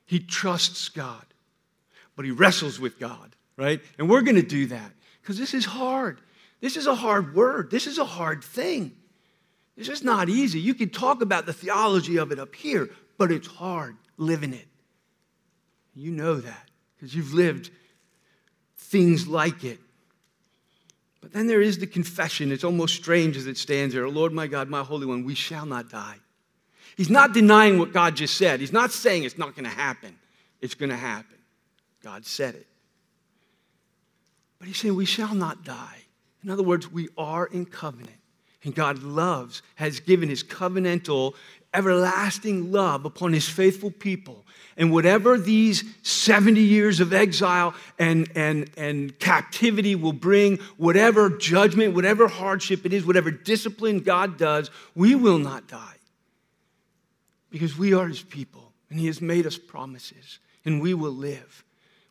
He 0.05 0.21
trusts 0.21 0.91
God. 0.91 1.25
But 2.17 2.27
he 2.27 2.33
wrestles 2.33 2.79
with 2.79 2.99
God, 2.99 3.35
right? 3.57 3.81
And 3.99 4.11
we're 4.11 4.21
going 4.21 4.37
to 4.37 4.43
do 4.43 4.67
that 4.67 4.93
because 5.23 5.39
this 5.39 5.55
is 5.55 5.65
hard. 5.65 6.21
This 6.61 6.77
is 6.77 6.87
a 6.87 6.95
hard 6.95 7.35
word. 7.35 7.71
This 7.71 7.87
is 7.87 7.97
a 7.97 8.05
hard 8.05 8.45
thing. 8.45 8.93
This 9.75 9.89
is 9.89 10.05
not 10.05 10.29
easy. 10.29 10.61
You 10.61 10.75
can 10.75 10.91
talk 10.91 11.23
about 11.23 11.47
the 11.47 11.55
theology 11.55 12.19
of 12.19 12.31
it 12.31 12.39
up 12.39 12.55
here, 12.55 12.91
but 13.19 13.31
it's 13.33 13.47
hard 13.47 13.97
living 14.17 14.53
it. 14.53 14.67
You 15.95 16.11
know 16.11 16.37
that 16.37 16.69
because 16.97 17.15
you've 17.15 17.35
lived 17.35 17.71
things 18.77 19.27
like 19.27 19.65
it. 19.65 19.79
But 21.21 21.33
then 21.33 21.47
there 21.47 21.63
is 21.63 21.79
the 21.79 21.87
confession. 21.87 22.53
It's 22.53 22.65
almost 22.65 22.95
strange 22.95 23.37
as 23.37 23.47
it 23.47 23.57
stands 23.57 23.95
there. 23.95 24.09
Lord, 24.09 24.33
my 24.33 24.47
God, 24.47 24.69
my 24.69 24.83
Holy 24.83 25.07
One, 25.07 25.25
we 25.25 25.35
shall 25.35 25.67
not 25.67 25.89
die. 25.89 26.17
He's 26.97 27.11
not 27.11 27.33
denying 27.33 27.79
what 27.79 27.93
God 27.93 28.15
just 28.15 28.37
said. 28.37 28.61
He's 28.61 28.73
not 28.73 28.93
saying 28.93 29.25
it's 29.25 29.39
not 29.39 29.57
going 29.57 29.65
to 29.65 29.71
happen. 29.71 30.17
It's 30.61 30.75
going 30.75 30.91
to 30.91 30.97
happen. 30.97 31.39
God 32.03 32.27
said 32.27 32.55
it. 32.55 32.67
But 34.59 34.69
he's 34.69 34.77
saying 34.77 34.95
we 34.95 35.07
shall 35.07 35.35
not 35.35 35.65
die. 35.65 36.03
In 36.43 36.51
other 36.51 36.63
words, 36.63 36.91
we 36.91 37.09
are 37.17 37.47
in 37.47 37.65
covenant. 37.67 38.17
And 38.63 38.75
God 38.75 39.03
loves, 39.03 39.63
has 39.75 40.01
given 40.01 40.29
his 40.29 40.43
covenantal, 40.45 41.35
everlasting 41.75 42.73
love 42.73 43.05
upon 43.05 43.33
his 43.33 43.49
faithful 43.49 43.91
people. 43.91 44.45
And 44.77 44.93
whatever 44.93 45.39
these 45.39 45.85
70 46.03 46.61
years 46.61 47.01
of 47.01 47.13
exile 47.13 47.75
and, 47.99 48.31
and, 48.35 48.71
and 48.77 49.17
captivity 49.19 49.95
will 49.95 50.13
bring, 50.13 50.59
whatever 50.77 51.31
judgment, 51.31 51.95
whatever 51.95 52.27
hardship 52.27 52.85
it 52.87 52.93
is, 52.93 53.05
whatever 53.05 53.31
discipline 53.31 54.01
God 54.01 54.37
does, 54.39 54.71
we 54.95 55.15
will 55.15 55.39
not 55.39 55.69
die. 55.69 55.97
Because 57.51 57.79
we 57.79 57.95
are 57.95 58.09
his 58.09 58.23
people, 58.23 58.73
and 58.91 58.99
he 58.99 59.07
has 59.07 59.21
made 59.21 59.47
us 59.47 59.57
promises, 59.57 60.41
and 60.65 60.81
we 60.81 60.95
will 60.95 61.13
live. 61.13 61.65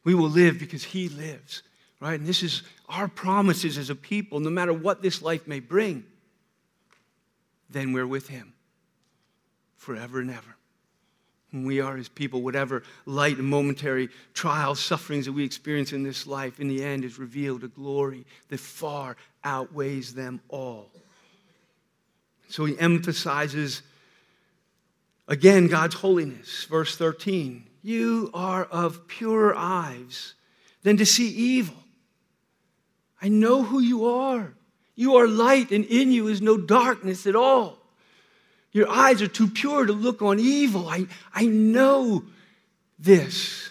We 0.05 0.15
will 0.15 0.29
live 0.29 0.59
because 0.59 0.83
he 0.83 1.09
lives 1.09 1.63
right? 2.03 2.19
And 2.19 2.27
this 2.27 2.43
is 2.43 2.63
our 2.89 3.07
promises 3.07 3.77
as 3.77 3.89
a 3.89 3.95
people, 3.95 4.41
no 4.41 4.49
matter 4.49 4.73
what 4.73 5.01
this 5.01 5.21
life 5.21 5.47
may 5.47 5.61
bring, 5.61 6.03
then 7.69 7.93
we're 7.93 8.05
with 8.05 8.27
Him 8.27 8.52
forever 9.83 10.19
and 10.19 10.31
ever. 10.31 10.55
And 11.51 11.67
we 11.67 11.81
are 11.81 11.95
His 11.95 12.09
people, 12.09 12.41
whatever 12.41 12.83
light 13.05 13.37
and 13.37 13.47
momentary 13.47 14.09
trials, 14.33 14.79
sufferings 14.79 15.25
that 15.25 15.33
we 15.33 15.43
experience 15.43 15.93
in 15.93 16.01
this 16.01 16.25
life, 16.25 16.59
in 16.59 16.67
the 16.67 16.83
end 16.83 17.05
is 17.05 17.19
revealed 17.19 17.63
a 17.63 17.67
glory 17.67 18.25
that 18.49 18.59
far 18.59 19.15
outweighs 19.43 20.15
them 20.15 20.41
all. 20.49 20.89
So 22.49 22.65
he 22.65 22.79
emphasizes 22.79 23.81
again 25.27 25.67
God's 25.67 25.95
holiness. 25.95 26.65
Verse 26.65 26.95
13 26.95 27.65
You 27.83 28.31
are 28.33 28.65
of 28.65 29.07
purer 29.07 29.53
eyes 29.55 30.33
than 30.81 30.97
to 30.97 31.05
see 31.05 31.29
evil. 31.29 31.75
I 33.21 33.29
know 33.29 33.63
who 33.63 33.79
you 33.79 34.05
are. 34.05 34.53
You 34.95 35.15
are 35.15 35.27
light, 35.27 35.71
and 35.71 35.85
in 35.85 36.11
you 36.11 36.27
is 36.27 36.41
no 36.41 36.57
darkness 36.57 37.25
at 37.25 37.35
all. 37.35 37.82
Your 38.73 38.89
eyes 38.89 39.21
are 39.21 39.27
too 39.27 39.47
pure 39.47 39.85
to 39.85 39.93
look 39.93 40.21
on 40.21 40.39
evil. 40.39 40.89
I, 40.89 41.07
I 41.33 41.45
know 41.45 42.23
this. 42.99 43.69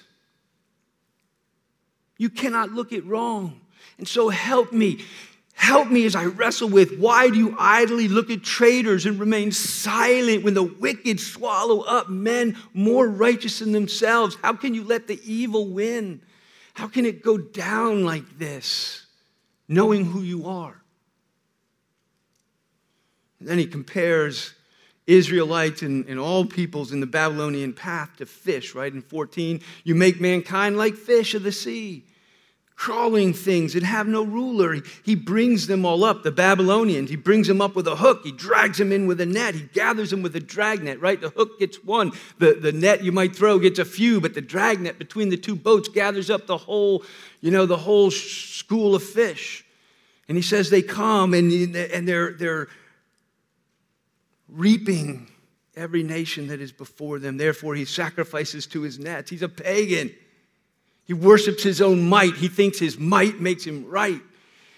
You 2.17 2.31
cannot 2.31 2.71
look 2.71 2.93
it 2.93 3.05
wrong. 3.05 3.61
And 3.99 4.09
so 4.09 4.29
help 4.29 4.73
me. 4.73 5.05
Help 5.55 5.91
me 5.91 6.07
as 6.07 6.17
I 6.17 6.25
wrestle 6.25 6.69
with 6.69 6.99
why 6.99 7.29
do 7.29 7.37
you 7.37 7.55
idly 7.59 8.09
look 8.09 8.31
at 8.31 8.43
traitors 8.43 9.05
and 9.05 9.21
remain 9.21 9.53
silent 9.53 10.45
when 10.45 10.55
the 10.55 10.63
wicked 10.63 11.21
swallow 11.21 11.81
up 11.81 12.09
men 12.09 12.57
more 12.73 13.07
righteous 13.07 13.59
than 13.59 13.73
themselves? 13.73 14.37
How 14.43 14.55
can 14.55 14.75
you 14.75 14.83
let 14.83 15.09
the 15.09 15.21
evil 15.25 15.69
win? 15.69 16.23
How 16.75 16.89
can 16.89 17.05
it 17.05 17.23
go 17.23 17.37
down 17.37 18.05
like 18.05 18.39
this? 18.39 19.03
knowing 19.73 20.05
who 20.05 20.21
you 20.21 20.47
are. 20.47 20.83
And 23.41 23.49
then 23.49 23.59
he 23.59 23.67
compares 23.67 24.53
Israelites 25.07 25.83
and, 25.83 26.07
and, 26.07 26.19
all 26.21 26.45
peoples 26.45 26.93
in 26.93 27.01
the 27.01 27.07
Babylonian 27.07 27.73
path 27.73 28.17
to 28.19 28.27
fish, 28.27 28.75
right? 28.75 28.93
In 28.93 29.03
14, 29.03 29.61
you 29.83 29.95
make 29.95 30.21
mankind 30.21 30.77
like 30.77 30.95
fish 30.95 31.35
of 31.35 31.43
the 31.43 31.51
sea, 31.51 32.05
crawling 32.77 33.33
things 33.33 33.75
that 33.75 33.83
have 33.83 34.07
no 34.07 34.23
ruler. 34.23 34.75
He, 34.75 34.83
he 35.05 35.15
brings 35.17 35.67
them 35.67 35.85
all 35.85 36.05
up, 36.05 36.23
the 36.23 36.31
Babylonians. 36.31 37.11
He 37.11 37.17
brings 37.17 37.49
them 37.49 37.61
up 37.61 37.75
with 37.75 37.89
a 37.89 37.97
hook. 37.97 38.21
He 38.23 38.31
drags 38.31 38.79
them 38.79 38.93
in 38.93 39.09
with 39.09 39.21
a 39.21 39.27
net. 39.27 39.57
He 39.57 39.63
gathers 39.63 40.11
them 40.11 40.23
with 40.23 40.37
a 40.37 40.41
dragnet, 40.41 41.01
right? 41.01 41.21
The 41.21 41.31
hook 41.31 41.59
gets 41.59 41.83
one. 41.83 42.13
The, 42.39 42.55
the 42.55 42.73
net 42.73 43.03
you 43.03 43.11
might 43.11 43.35
throw 43.35 43.59
gets 43.59 43.81
a 43.81 43.85
few, 43.85 44.21
but 44.21 44.35
the 44.35 44.41
dragnet 44.41 45.01
between 45.01 45.31
the 45.31 45.37
two 45.37 45.57
boats 45.57 45.89
gathers 45.89 46.31
up 46.31 46.47
the 46.47 46.59
whole, 46.59 47.03
you 47.41 47.51
know, 47.51 47.67
the 47.67 47.77
whole 47.77 48.13
school 48.13 48.95
of 48.95 49.03
fish. 49.03 49.65
And 50.29 50.37
he 50.37 50.43
says 50.43 50.71
they 50.71 50.83
come 50.83 51.35
and, 51.35 51.53
and 51.75 52.07
they're, 52.07 52.33
they're 52.33 52.69
reaping 54.53 55.29
every 55.75 56.03
nation 56.03 56.49
that 56.49 56.61
is 56.61 56.73
before 56.73 57.19
them. 57.19 57.37
Therefore, 57.37 57.75
he 57.75 57.85
sacrifices 57.85 58.67
to 58.69 58.83
his 58.83 58.99
nets. 58.99 59.31
He's 59.31 59.43
a 59.43 59.49
pagan. 59.49 60.15
He 61.05 61.15
worships 61.15 61.63
his 61.63 61.81
own 61.81 62.09
might. 62.09 62.35
He 62.35 62.49
thinks 62.49 62.79
his 62.79 62.99
might 62.99 63.41
makes 63.41 63.65
him 63.65 63.87
right. 63.87 64.21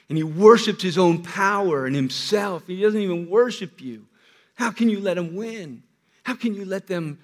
And 0.09 0.19
he 0.19 0.25
worships 0.25 0.83
his 0.83 0.99
own 0.99 1.23
power 1.23 1.87
and 1.87 1.97
himself. 1.97 2.67
He 2.67 2.81
doesn't 2.81 3.01
even 3.01 3.29
worship 3.29 3.81
you. 3.81 4.07
How 4.55 4.71
can 4.71 4.89
you 4.89 5.01
let 5.01 5.19
him 5.19 5.35
win? 5.35 5.83
How 6.23 6.35
can 6.35 6.55
you 6.55 6.65
let 6.65 6.87
them 6.87 7.19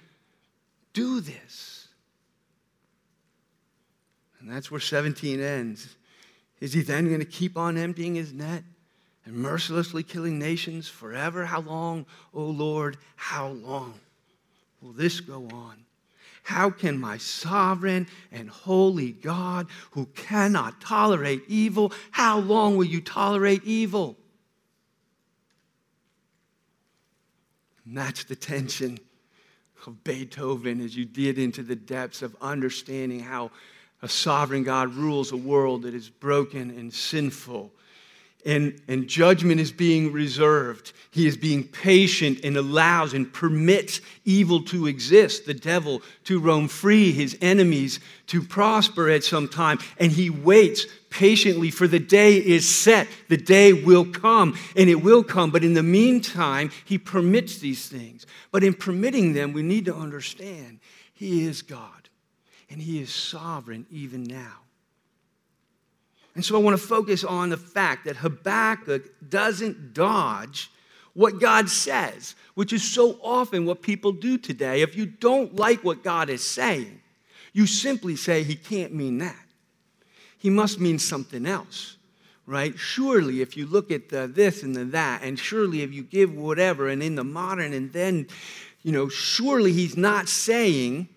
do 0.93 1.21
this. 1.21 1.87
And 4.39 4.49
that's 4.49 4.71
where 4.71 4.79
17 4.79 5.39
ends. 5.39 5.95
Is 6.59 6.73
he 6.73 6.81
then 6.81 7.07
going 7.07 7.19
to 7.19 7.25
keep 7.25 7.57
on 7.57 7.77
emptying 7.77 8.15
his 8.15 8.33
net 8.33 8.63
and 9.25 9.35
mercilessly 9.35 10.03
killing 10.03 10.39
nations 10.39 10.87
forever? 10.87 11.45
How 11.45 11.61
long, 11.61 12.05
O 12.33 12.43
Lord, 12.43 12.97
how 13.15 13.49
long 13.49 13.93
will 14.81 14.93
this 14.93 15.19
go 15.19 15.47
on? 15.53 15.75
How 16.43 16.69
can 16.69 16.99
my 16.99 17.17
sovereign 17.17 18.07
and 18.31 18.49
holy 18.49 19.11
God, 19.11 19.67
who 19.91 20.07
cannot 20.15 20.81
tolerate 20.81 21.43
evil, 21.47 21.93
how 22.09 22.39
long 22.39 22.77
will 22.77 22.85
you 22.85 22.99
tolerate 22.99 23.63
evil? 23.63 24.17
And 27.85 27.97
that's 27.97 28.23
the 28.23 28.35
tension 28.35 28.99
of 29.85 30.03
Beethoven 30.03 30.81
as 30.81 30.95
you 30.95 31.05
get 31.05 31.37
into 31.37 31.63
the 31.63 31.75
depths 31.75 32.21
of 32.21 32.35
understanding 32.41 33.19
how 33.19 33.51
a 34.01 34.09
sovereign 34.09 34.63
God 34.63 34.95
rules 34.95 35.31
a 35.31 35.37
world 35.37 35.83
that 35.83 35.93
is 35.93 36.09
broken 36.09 36.71
and 36.71 36.93
sinful. 36.93 37.71
And, 38.45 38.81
and 38.87 39.07
judgment 39.07 39.61
is 39.61 39.71
being 39.71 40.11
reserved. 40.11 40.93
He 41.11 41.27
is 41.27 41.37
being 41.37 41.67
patient 41.67 42.39
and 42.43 42.57
allows 42.57 43.13
and 43.13 43.31
permits 43.31 44.01
evil 44.25 44.63
to 44.65 44.87
exist, 44.87 45.45
the 45.45 45.53
devil 45.53 46.01
to 46.23 46.39
roam 46.39 46.67
free, 46.67 47.11
his 47.11 47.37
enemies 47.41 47.99
to 48.27 48.41
prosper 48.41 49.09
at 49.09 49.23
some 49.23 49.47
time. 49.47 49.79
And 49.99 50.11
he 50.11 50.29
waits 50.29 50.85
patiently 51.09 51.69
for 51.69 51.87
the 51.87 51.99
day 51.99 52.37
is 52.37 52.67
set. 52.67 53.07
The 53.29 53.37
day 53.37 53.73
will 53.73 54.05
come, 54.05 54.57
and 54.75 54.89
it 54.89 55.03
will 55.03 55.23
come. 55.23 55.51
But 55.51 55.63
in 55.63 55.73
the 55.73 55.83
meantime, 55.83 56.71
he 56.85 56.97
permits 56.97 57.59
these 57.59 57.87
things. 57.87 58.25
But 58.51 58.63
in 58.63 58.73
permitting 58.73 59.33
them, 59.33 59.53
we 59.53 59.61
need 59.61 59.85
to 59.85 59.95
understand 59.95 60.79
he 61.13 61.45
is 61.45 61.61
God 61.61 62.01
and 62.71 62.81
He 62.81 63.01
is 63.01 63.13
sovereign 63.13 63.85
even 63.91 64.23
now. 64.23 64.59
And 66.35 66.45
so 66.45 66.55
I 66.55 66.59
want 66.59 66.79
to 66.79 66.85
focus 66.85 67.23
on 67.23 67.49
the 67.49 67.57
fact 67.57 68.05
that 68.05 68.17
Habakkuk 68.17 69.29
doesn't 69.29 69.93
dodge 69.93 70.71
what 71.13 71.39
God 71.39 71.69
says, 71.69 72.35
which 72.55 72.71
is 72.71 72.83
so 72.83 73.19
often 73.21 73.65
what 73.65 73.81
people 73.81 74.13
do 74.13 74.37
today. 74.37 74.81
If 74.81 74.95
you 74.95 75.05
don't 75.05 75.55
like 75.55 75.83
what 75.83 76.03
God 76.03 76.29
is 76.29 76.45
saying, 76.45 77.01
you 77.53 77.67
simply 77.67 78.15
say, 78.15 78.43
He 78.43 78.55
can't 78.55 78.93
mean 78.93 79.17
that. 79.17 79.45
He 80.37 80.49
must 80.49 80.79
mean 80.79 80.99
something 80.99 81.45
else, 81.45 81.97
right? 82.45 82.77
Surely, 82.79 83.41
if 83.41 83.57
you 83.57 83.67
look 83.67 83.91
at 83.91 84.09
the 84.09 84.31
this 84.33 84.63
and 84.63 84.73
the 84.73 84.85
that, 84.85 85.21
and 85.23 85.37
surely 85.37 85.81
if 85.81 85.93
you 85.93 86.03
give 86.03 86.33
whatever, 86.33 86.87
and 86.87 87.03
in 87.03 87.15
the 87.15 87.25
modern, 87.25 87.73
and 87.73 87.91
then, 87.91 88.27
you 88.81 88.93
know, 88.93 89.09
surely 89.09 89.73
He's 89.73 89.97
not 89.97 90.29
saying 90.29 91.09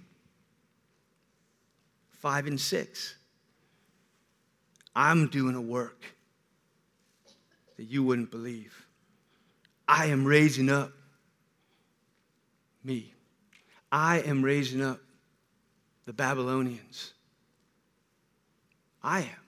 5 2.19 2.47
and 2.49 2.61
6. 2.61 3.14
I'm 4.95 5.29
doing 5.29 5.55
a 5.55 5.61
work 5.61 6.05
that 7.77 7.85
you 7.85 8.03
wouldn't 8.03 8.31
believe. 8.31 8.87
I 9.89 10.07
am 10.07 10.25
raising 10.25 10.71
up 10.71 10.93
me. 12.83 13.13
I 13.91 14.21
am 14.21 14.43
raising 14.43 14.83
up 14.83 15.01
the 16.07 16.13
Babylonians. 16.13 17.13
I 19.03 19.21
am 19.21 19.45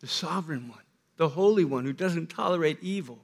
the 0.00 0.06
sovereign 0.06 0.68
one, 0.68 0.82
the 1.16 1.28
holy 1.28 1.64
one 1.64 1.84
who 1.84 1.92
doesn't 1.92 2.28
tolerate 2.28 2.78
evil. 2.82 3.18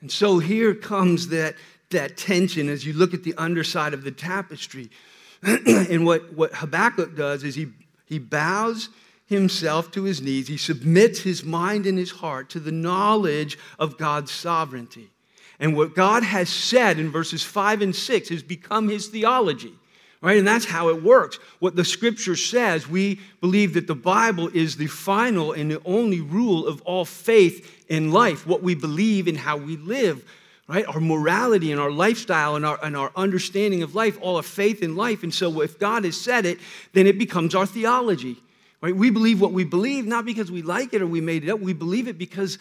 And 0.00 0.10
so 0.10 0.38
here 0.38 0.74
comes 0.74 1.28
that, 1.28 1.54
that 1.90 2.16
tension 2.16 2.68
as 2.68 2.84
you 2.84 2.92
look 2.92 3.14
at 3.14 3.22
the 3.22 3.34
underside 3.38 3.94
of 3.94 4.04
the 4.04 4.10
tapestry. 4.10 4.90
and 5.42 6.04
what, 6.04 6.32
what 6.34 6.54
Habakkuk 6.54 7.16
does 7.16 7.44
is 7.44 7.54
he, 7.54 7.68
he 8.04 8.18
bows 8.18 8.90
himself 9.26 9.90
to 9.92 10.04
his 10.04 10.20
knees, 10.20 10.48
he 10.48 10.56
submits 10.56 11.20
his 11.20 11.44
mind 11.44 11.86
and 11.86 11.98
his 11.98 12.10
heart 12.10 12.50
to 12.50 12.60
the 12.60 12.72
knowledge 12.72 13.58
of 13.78 13.98
God's 13.98 14.30
sovereignty. 14.30 15.10
And 15.58 15.76
what 15.76 15.94
God 15.94 16.22
has 16.22 16.48
said 16.48 16.98
in 16.98 17.10
verses 17.10 17.42
5 17.42 17.82
and 17.82 17.94
6 17.94 18.28
has 18.28 18.42
become 18.42 18.88
his 18.88 19.08
theology. 19.08 19.72
Right? 20.20 20.38
And 20.38 20.48
that's 20.48 20.64
how 20.64 20.88
it 20.88 21.02
works. 21.02 21.38
What 21.58 21.76
the 21.76 21.84
scripture 21.84 22.34
says, 22.34 22.88
we 22.88 23.20
believe 23.42 23.74
that 23.74 23.86
the 23.86 23.94
Bible 23.94 24.48
is 24.54 24.76
the 24.76 24.86
final 24.86 25.52
and 25.52 25.70
the 25.70 25.82
only 25.84 26.22
rule 26.22 26.66
of 26.66 26.80
all 26.82 27.04
faith 27.04 27.84
in 27.90 28.10
life, 28.10 28.46
what 28.46 28.62
we 28.62 28.74
believe 28.74 29.28
and 29.28 29.36
how 29.36 29.58
we 29.58 29.76
live 29.76 30.24
right? 30.66 30.86
Our 30.86 31.00
morality 31.00 31.72
and 31.72 31.80
our 31.80 31.90
lifestyle 31.90 32.56
and 32.56 32.64
our, 32.64 32.78
and 32.82 32.96
our 32.96 33.12
understanding 33.16 33.82
of 33.82 33.94
life, 33.94 34.18
all 34.20 34.36
our 34.36 34.42
faith 34.42 34.82
in 34.82 34.96
life. 34.96 35.22
And 35.22 35.32
so 35.32 35.60
if 35.60 35.78
God 35.78 36.04
has 36.04 36.18
said 36.18 36.46
it, 36.46 36.58
then 36.92 37.06
it 37.06 37.18
becomes 37.18 37.54
our 37.54 37.66
theology, 37.66 38.38
right? 38.84 38.94
We 38.94 39.08
believe 39.08 39.40
what 39.40 39.52
we 39.52 39.64
believe, 39.64 40.04
not 40.06 40.26
because 40.26 40.50
we 40.50 40.60
like 40.60 40.92
it 40.92 41.00
or 41.00 41.06
we 41.06 41.22
made 41.22 41.42
it 41.42 41.50
up. 41.50 41.58
We 41.58 41.72
believe 41.72 42.06
it 42.06 42.18
because 42.18 42.58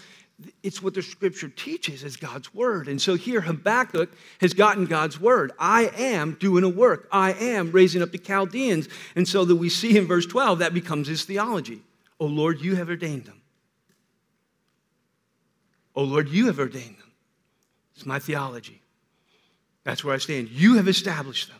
it's 0.63 0.81
what 0.81 0.93
the 0.93 1.01
scripture 1.01 1.49
teaches 1.49 2.01
as 2.01 2.15
God's 2.15 2.53
word. 2.53 2.87
And 2.87 3.01
so 3.01 3.15
here 3.15 3.41
Habakkuk 3.41 4.09
has 4.39 4.53
gotten 4.53 4.85
God's 4.85 5.19
word. 5.19 5.51
I 5.59 5.91
am 5.97 6.37
doing 6.39 6.63
a 6.63 6.69
work. 6.69 7.09
I 7.11 7.33
am 7.33 7.71
raising 7.71 8.01
up 8.01 8.13
the 8.13 8.17
Chaldeans. 8.17 8.87
And 9.17 9.27
so 9.27 9.43
that 9.43 9.57
we 9.57 9.67
see 9.67 9.97
in 9.97 10.07
verse 10.07 10.25
12, 10.25 10.59
that 10.59 10.73
becomes 10.73 11.09
his 11.09 11.25
theology. 11.25 11.81
Oh 12.21 12.27
Lord, 12.27 12.61
you 12.61 12.75
have 12.75 12.87
ordained 12.87 13.25
them. 13.25 13.41
Oh 15.93 16.03
Lord, 16.03 16.29
you 16.29 16.45
have 16.45 16.57
ordained 16.57 16.99
them. 16.99 17.11
It's 17.97 18.05
my 18.05 18.19
theology. 18.19 18.81
That's 19.83 20.05
where 20.05 20.15
I 20.15 20.19
stand. 20.19 20.47
You 20.51 20.75
have 20.75 20.87
established 20.87 21.49
them. 21.49 21.59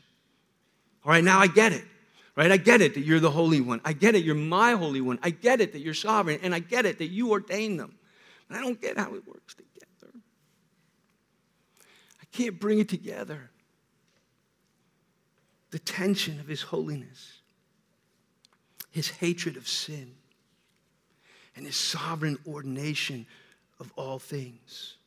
All 1.03 1.11
right, 1.11 1.23
now 1.23 1.39
I 1.39 1.47
get 1.47 1.73
it. 1.73 1.83
Right? 2.35 2.51
I 2.51 2.57
get 2.57 2.81
it 2.81 2.95
that 2.95 3.01
you're 3.01 3.19
the 3.19 3.29
Holy 3.29 3.61
One. 3.61 3.79
I 3.85 3.93
get 3.93 4.15
it, 4.15 4.23
you're 4.23 4.33
my 4.33 4.73
Holy 4.73 5.01
One. 5.01 5.19
I 5.21 5.29
get 5.29 5.61
it 5.61 5.73
that 5.73 5.81
you're 5.81 5.93
sovereign. 5.93 6.39
And 6.41 6.53
I 6.53 6.59
get 6.59 6.85
it 6.85 6.97
that 6.97 7.09
you 7.09 7.31
ordain 7.31 7.77
them. 7.77 7.95
But 8.47 8.57
I 8.57 8.61
don't 8.61 8.81
get 8.81 8.97
how 8.97 9.13
it 9.13 9.27
works 9.27 9.53
together. 9.53 10.13
I 12.21 12.25
can't 12.31 12.59
bring 12.59 12.79
it 12.79 12.89
together. 12.89 13.51
The 15.69 15.79
tension 15.79 16.39
of 16.39 16.47
His 16.47 16.63
holiness, 16.63 17.39
His 18.89 19.09
hatred 19.09 19.57
of 19.57 19.67
sin, 19.67 20.13
and 21.55 21.65
His 21.65 21.75
sovereign 21.75 22.39
ordination 22.47 23.27
of 23.79 23.91
all 23.95 24.17
things. 24.17 24.97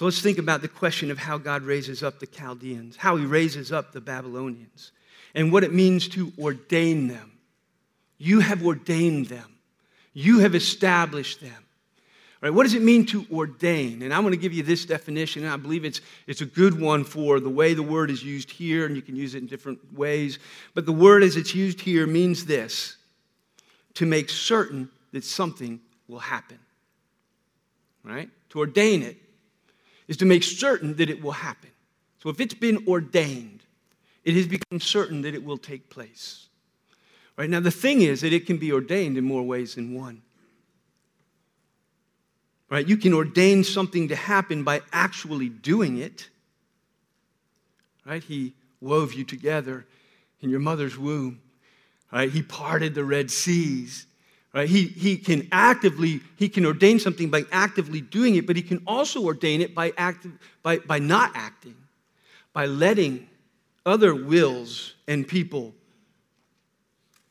So 0.00 0.06
let's 0.06 0.22
think 0.22 0.38
about 0.38 0.62
the 0.62 0.68
question 0.68 1.10
of 1.10 1.18
how 1.18 1.36
God 1.36 1.60
raises 1.60 2.02
up 2.02 2.20
the 2.20 2.26
Chaldeans, 2.26 2.96
how 2.96 3.16
he 3.16 3.26
raises 3.26 3.70
up 3.70 3.92
the 3.92 4.00
Babylonians, 4.00 4.92
and 5.34 5.52
what 5.52 5.62
it 5.62 5.74
means 5.74 6.08
to 6.08 6.32
ordain 6.38 7.06
them. 7.06 7.32
You 8.16 8.40
have 8.40 8.64
ordained 8.64 9.26
them, 9.26 9.58
you 10.14 10.38
have 10.38 10.54
established 10.54 11.42
them. 11.42 11.52
All 11.52 12.48
right, 12.48 12.50
what 12.54 12.62
does 12.62 12.72
it 12.72 12.80
mean 12.80 13.04
to 13.08 13.26
ordain? 13.30 14.00
And 14.00 14.14
I'm 14.14 14.22
going 14.22 14.32
to 14.32 14.38
give 14.38 14.54
you 14.54 14.62
this 14.62 14.86
definition, 14.86 15.44
and 15.44 15.52
I 15.52 15.58
believe 15.58 15.84
it's, 15.84 16.00
it's 16.26 16.40
a 16.40 16.46
good 16.46 16.80
one 16.80 17.04
for 17.04 17.38
the 17.38 17.50
way 17.50 17.74
the 17.74 17.82
word 17.82 18.10
is 18.10 18.24
used 18.24 18.50
here, 18.50 18.86
and 18.86 18.96
you 18.96 19.02
can 19.02 19.16
use 19.16 19.34
it 19.34 19.42
in 19.42 19.48
different 19.48 19.80
ways. 19.92 20.38
But 20.72 20.86
the 20.86 20.92
word 20.92 21.22
as 21.22 21.36
it's 21.36 21.54
used 21.54 21.78
here 21.78 22.06
means 22.06 22.46
this 22.46 22.96
to 23.96 24.06
make 24.06 24.30
certain 24.30 24.88
that 25.12 25.24
something 25.24 25.78
will 26.08 26.20
happen. 26.20 26.58
Right? 28.02 28.30
To 28.48 28.60
ordain 28.60 29.02
it 29.02 29.18
is 30.10 30.16
to 30.16 30.26
make 30.26 30.42
certain 30.42 30.96
that 30.96 31.08
it 31.08 31.22
will 31.22 31.30
happen. 31.30 31.70
So 32.20 32.30
if 32.30 32.40
it's 32.40 32.52
been 32.52 32.84
ordained, 32.88 33.62
it 34.24 34.34
has 34.34 34.46
become 34.48 34.80
certain 34.80 35.22
that 35.22 35.34
it 35.34 35.44
will 35.44 35.56
take 35.56 35.88
place. 35.88 36.48
Right 37.36 37.48
now, 37.48 37.60
the 37.60 37.70
thing 37.70 38.02
is 38.02 38.20
that 38.22 38.32
it 38.32 38.44
can 38.44 38.58
be 38.58 38.72
ordained 38.72 39.16
in 39.16 39.24
more 39.24 39.44
ways 39.44 39.76
than 39.76 39.94
one. 39.94 40.20
Right? 42.68 42.86
You 42.86 42.96
can 42.96 43.14
ordain 43.14 43.62
something 43.62 44.08
to 44.08 44.16
happen 44.16 44.64
by 44.64 44.82
actually 44.92 45.48
doing 45.48 45.98
it. 45.98 46.28
Right? 48.04 48.22
He 48.22 48.54
wove 48.80 49.14
you 49.14 49.22
together 49.22 49.86
in 50.40 50.50
your 50.50 50.60
mother's 50.60 50.98
womb. 50.98 51.40
Right? 52.12 52.30
He 52.30 52.42
parted 52.42 52.96
the 52.96 53.04
Red 53.04 53.30
Seas. 53.30 54.06
Right? 54.52 54.68
He, 54.68 54.86
he 54.86 55.16
can 55.16 55.46
actively, 55.52 56.20
he 56.36 56.48
can 56.48 56.66
ordain 56.66 56.98
something 56.98 57.30
by 57.30 57.44
actively 57.52 58.00
doing 58.00 58.34
it, 58.34 58.46
but 58.46 58.56
he 58.56 58.62
can 58.62 58.82
also 58.86 59.22
ordain 59.22 59.60
it 59.60 59.74
by, 59.74 59.92
active, 59.96 60.32
by, 60.62 60.78
by 60.78 60.98
not 60.98 61.30
acting, 61.34 61.76
by 62.52 62.66
letting 62.66 63.28
other 63.86 64.14
wills 64.14 64.94
and 65.06 65.26
people 65.26 65.72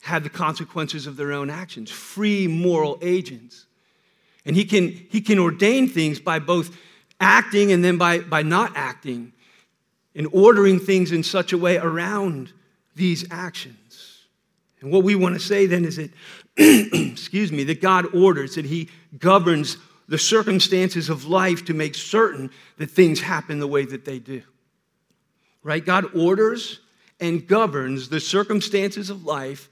have 0.01 0.23
the 0.23 0.29
consequences 0.29 1.08
of 1.08 1.17
their 1.17 1.34
own 1.34 1.49
actions, 1.49 1.91
free 1.91 2.47
moral 2.47 2.97
agents. 3.01 3.65
And 4.45 4.55
he 4.55 4.63
can, 4.63 4.88
he 4.88 5.19
can 5.19 5.39
ordain 5.39 5.89
things 5.89 6.21
by 6.21 6.39
both 6.39 6.75
acting 7.19 7.73
and 7.73 7.84
then 7.84 7.97
by, 7.97 8.19
by 8.19 8.43
not 8.43 8.71
acting 8.75 9.34
and 10.15 10.27
ordering 10.32 10.79
things 10.79 11.12
in 11.12 11.21
such 11.21 11.51
a 11.51 11.58
way 11.58 11.77
around 11.77 12.53
these 12.95 13.25
actions. 13.29 14.18
And 14.82 14.92
what 14.92 15.04
we 15.04 15.15
want 15.15 15.36
to 15.36 15.39
say 15.39 15.65
then 15.65 15.86
is 15.86 15.98
that 15.98 16.12
excuse 16.58 17.52
me, 17.52 17.63
that 17.65 17.82
God 17.82 18.13
orders, 18.15 18.56
that 18.56 18.65
He 18.65 18.89
governs 19.18 19.78
the 20.08 20.18
circumstances 20.18 21.10
of 21.10 21.26
life 21.26 21.65
to 21.65 21.74
make 21.74 21.96
certain 21.96 22.50
that 22.78 22.89
things 22.89 23.22
happen 23.22 23.60
the 23.60 23.68
way 23.68 23.86
that 23.86 24.06
they 24.06 24.20
do. 24.20 24.42
right? 25.63 25.86
God 25.86 26.15
orders 26.15 26.80
and 27.20 27.48
governs 27.48 28.10
the 28.10 28.20
circumstances 28.20 29.10
of 29.10 29.26
life 29.26 29.70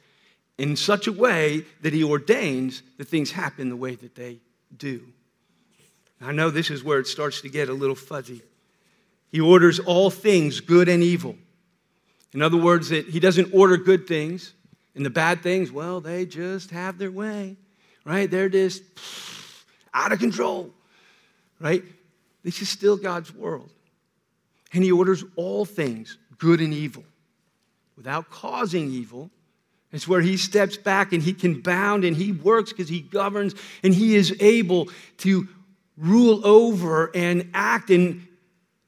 in 0.57 0.75
such 0.75 1.07
a 1.07 1.11
way 1.11 1.65
that 1.81 1.93
He 1.93 2.03
ordains 2.03 2.83
that 2.97 3.07
things 3.07 3.31
happen 3.31 3.69
the 3.69 3.75
way 3.75 3.95
that 3.95 4.15
they 4.15 4.39
do. 4.75 5.01
I 6.21 6.31
know 6.31 6.49
this 6.49 6.71
is 6.71 6.83
where 6.83 6.99
it 6.99 7.07
starts 7.07 7.41
to 7.41 7.49
get 7.49 7.69
a 7.69 7.73
little 7.73 7.95
fuzzy. 7.95 8.41
He 9.31 9.39
orders 9.39 9.79
all 9.79 10.09
things, 10.09 10.59
good 10.59 10.89
and 10.89 11.03
evil. 11.03 11.35
In 12.33 12.41
other 12.41 12.57
words, 12.57 12.89
that 12.89 13.07
He 13.07 13.19
doesn't 13.19 13.53
order 13.53 13.77
good 13.77 14.07
things, 14.07 14.53
and 14.97 15.05
the 15.05 15.11
bad 15.11 15.41
things, 15.43 15.71
well, 15.71 16.01
they 16.01 16.25
just 16.25 16.71
have 16.71 16.97
their 16.97 17.11
way, 17.11 17.55
right? 18.03 18.29
They're 18.29 18.49
just 18.49 18.81
out 19.93 20.11
of 20.11 20.19
control, 20.19 20.73
right? 21.59 21.83
This 22.43 22.61
is 22.61 22.69
still 22.69 22.97
God's 22.97 23.33
world. 23.33 23.69
And 24.73 24.83
He 24.83 24.91
orders 24.91 25.23
all 25.35 25.65
things, 25.65 26.17
good 26.39 26.59
and 26.59 26.73
evil, 26.73 27.03
without 27.95 28.29
causing 28.29 28.89
evil. 28.89 29.29
It's 29.91 30.07
where 30.07 30.21
He 30.21 30.35
steps 30.35 30.77
back 30.77 31.13
and 31.13 31.21
He 31.21 31.33
can 31.33 31.61
bound 31.61 32.03
and 32.03 32.17
He 32.17 32.31
works 32.31 32.73
because 32.73 32.89
He 32.89 33.01
governs 33.01 33.53
and 33.83 33.93
He 33.93 34.15
is 34.15 34.35
able 34.39 34.89
to 35.19 35.47
rule 35.95 36.45
over 36.45 37.11
and 37.15 37.49
act 37.53 37.91
and 37.91 38.27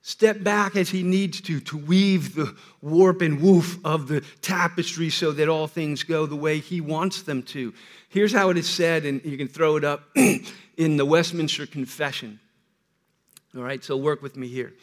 step 0.09 0.41
back 0.43 0.75
as 0.75 0.89
he 0.89 1.03
needs 1.03 1.39
to, 1.39 1.59
to 1.59 1.77
weave 1.77 2.33
the 2.33 2.55
warp 2.81 3.21
and 3.21 3.39
woof 3.39 3.77
of 3.85 4.07
the 4.07 4.21
tapestry 4.41 5.07
so 5.11 5.31
that 5.31 5.47
all 5.47 5.67
things 5.67 6.01
go 6.01 6.25
the 6.25 6.35
way 6.35 6.57
he 6.57 6.81
wants 6.81 7.21
them 7.21 7.43
to. 7.43 7.71
Here's 8.09 8.33
how 8.33 8.49
it 8.49 8.57
is 8.57 8.67
said, 8.67 9.05
and 9.05 9.23
you 9.23 9.37
can 9.37 9.47
throw 9.47 9.75
it 9.75 9.83
up 9.83 10.09
in 10.77 10.97
the 10.97 11.05
Westminster 11.05 11.67
Confession. 11.67 12.39
All 13.55 13.61
right, 13.61 13.83
so 13.83 13.97
work 13.97 14.23
with 14.23 14.35
me 14.35 14.47
here. 14.47 14.73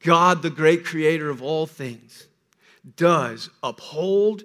God, 0.00 0.42
the 0.42 0.50
great 0.50 0.84
creator 0.84 1.30
of 1.30 1.40
all 1.40 1.66
things, 1.66 2.26
does 2.96 3.50
uphold, 3.62 4.42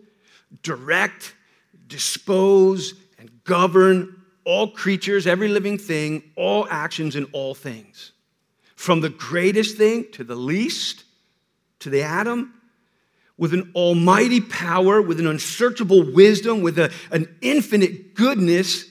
direct, 0.61 1.33
dispose, 1.87 2.93
and 3.17 3.43
govern 3.43 4.21
all 4.45 4.67
creatures, 4.67 5.25
every 5.25 5.47
living 5.47 5.79
thing, 5.79 6.21
all 6.35 6.67
actions, 6.69 7.15
and 7.15 7.25
all 7.31 7.55
things 7.55 8.12
from 8.83 8.99
the 8.99 9.07
greatest 9.07 9.77
thing 9.77 10.05
to 10.11 10.25
the 10.25 10.35
least, 10.35 11.05
to 11.79 11.89
the 11.89 12.03
atom, 12.03 12.53
with 13.37 13.53
an 13.53 13.71
almighty 13.73 14.41
power, 14.41 15.01
with 15.01 15.21
an 15.21 15.25
unsearchable 15.25 16.11
wisdom, 16.11 16.61
with 16.61 16.77
a, 16.77 16.91
an 17.09 17.33
infinite 17.39 18.13
goodness. 18.13 18.83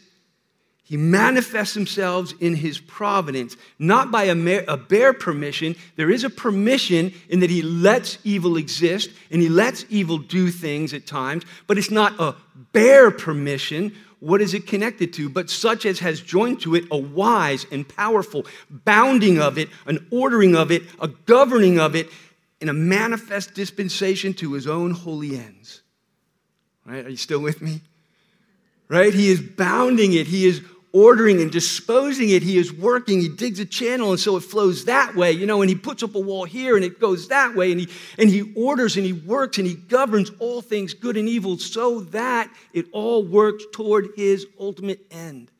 He 0.83 0.96
manifests 0.96 1.74
himself 1.74 2.33
in 2.40 2.55
his 2.55 2.78
providence, 2.78 3.59
not 3.78 4.11
by 4.11 4.24
a, 4.24 4.64
a, 4.66 4.78
bare 4.78 5.12
permission. 5.12 5.76
There 5.96 6.11
is 6.11 6.24
a 6.24 6.31
permission 6.31 7.12
in 7.28 7.40
that 7.40 7.50
he 7.50 7.61
lets 7.61 8.16
evil 8.24 8.57
exist 8.57 9.11
and 9.31 9.42
he 9.42 9.50
lets 9.50 9.85
evil 9.90 10.16
do 10.16 10.50
things 10.50 10.94
at 10.94 11.07
times, 11.07 11.44
but 11.66 11.76
it's 11.76 11.90
not 11.90 12.18
a 12.18 12.35
bare 12.72 13.11
permission 13.11 13.94
what 14.22 14.40
is 14.40 14.54
it 14.54 14.68
connected 14.68 15.12
to? 15.14 15.28
But 15.28 15.50
such 15.50 15.85
as 15.85 15.98
has 15.98 16.20
joined 16.20 16.61
to 16.61 16.76
it 16.76 16.85
a 16.92 16.96
wise 16.96 17.66
and 17.72 17.88
powerful 17.88 18.46
bounding 18.70 19.40
of 19.40 19.58
it, 19.58 19.68
an 19.85 20.06
ordering 20.12 20.54
of 20.54 20.70
it, 20.70 20.85
a 21.00 21.08
governing 21.08 21.80
of 21.80 21.96
it, 21.96 22.08
and 22.61 22.70
a 22.70 22.72
manifest 22.72 23.54
dispensation 23.54 24.32
to 24.35 24.52
his 24.52 24.68
own 24.68 24.92
holy 24.92 25.37
ends. 25.37 25.82
Right? 26.87 27.04
Are 27.04 27.11
you 27.11 27.16
still 27.16 27.40
with 27.40 27.61
me? 27.61 27.80
Right? 28.87 29.12
He 29.12 29.28
is 29.28 29.40
bounding 29.40 30.12
it. 30.12 30.28
He 30.28 30.46
is 30.46 30.62
ordering 30.92 31.40
and 31.40 31.50
disposing 31.50 32.31
it. 32.31 32.42
He 32.42 32.59
is 32.59 32.72
working. 32.72 33.20
He 33.20 33.28
digs 33.28 33.59
a 33.59 33.64
channel, 33.64 34.11
and 34.11 34.20
so 34.20 34.37
it 34.37 34.42
flows 34.42 34.85
that 34.85 35.14
way, 35.14 35.33
you 35.33 35.46
know, 35.46 35.62
and 35.62 35.68
he 35.68 35.74
puts 35.74 36.02
up 36.02 36.14
a 36.14 36.20
wall 36.20 36.44
here 36.44 36.76
and 36.76 36.85
it 36.85 37.00
goes 37.00 37.28
that 37.28 37.55
way, 37.55 37.72
and 37.72 37.81
he, 37.81 37.88
and 38.18 38.28
he 38.28 38.52
orders 38.55 38.96
and 38.96 39.07
he 39.07 39.12
works 39.12 39.59
and 39.59 39.66
he 39.66 39.74
governs 39.74 40.31
all 40.38 40.61
things 40.61 40.94
good 40.94 41.16
and 41.16 41.28
evil 41.28 41.59
so 41.59 42.00
that 42.00 42.50
it 42.72 42.87
all 42.92 43.24
works 43.24 43.64
toward 43.72 44.09
his 44.16 44.46
ultimate 44.61 45.00
end. 45.11 45.50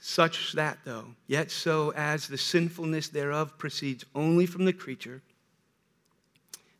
Such 0.00 0.52
that, 0.52 0.78
though, 0.84 1.06
yet 1.26 1.50
so 1.50 1.92
as 1.96 2.28
the 2.28 2.38
sinfulness 2.38 3.08
thereof 3.08 3.58
proceeds 3.58 4.04
only 4.14 4.46
from 4.46 4.64
the 4.64 4.72
creature, 4.72 5.22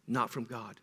not 0.07 0.31
from 0.31 0.45
God 0.45 0.79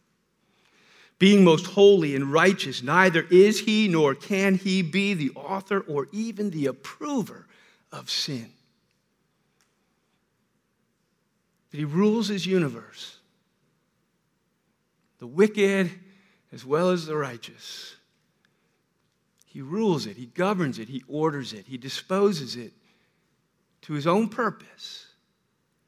being 1.22 1.44
most 1.44 1.68
holy 1.68 2.16
and 2.16 2.34
righteous, 2.34 2.82
neither 2.82 3.28
is 3.30 3.60
he 3.60 3.88
nor 3.88 4.16
can 4.16 4.56
he 4.56 4.82
be 4.82 5.14
the 5.14 5.30
author 5.36 5.82
or 5.82 6.08
even 6.12 6.50
the 6.50 6.66
approver 6.66 7.46
of 7.92 8.10
sin. 8.10 8.50
That 11.70 11.78
he 11.78 11.86
rules 11.86 12.28
his 12.28 12.48
universe, 12.48 13.18
the 15.20 15.28
wicked 15.28 15.92
as 16.52 16.66
well 16.66 16.90
as 16.90 17.06
the 17.06 17.16
righteous. 17.16 17.96
He 19.46 19.62
rules 19.62 20.08
it, 20.08 20.18
he 20.18 20.26
governs 20.26 20.80
it, 20.80 20.90
he 20.90 21.04
orders 21.08 21.54
it, 21.54 21.68
he 21.68 21.78
disposes 21.78 22.56
it 22.56 22.74
to 23.84 23.94
his 23.94 24.08
own 24.08 24.28
purpose, 24.28 25.06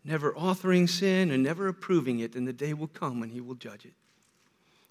never 0.06 0.32
authoring 0.34 0.88
sin 0.88 1.32
and 1.32 1.42
never 1.42 1.68
approving 1.68 2.20
it, 2.20 2.36
and 2.36 2.48
the 2.48 2.54
day 2.54 2.76
will 2.76 2.86
come 2.86 3.20
when 3.20 3.30
he 3.30 3.42
will 3.42 3.56
judge 3.56 3.84
it. 3.86 3.94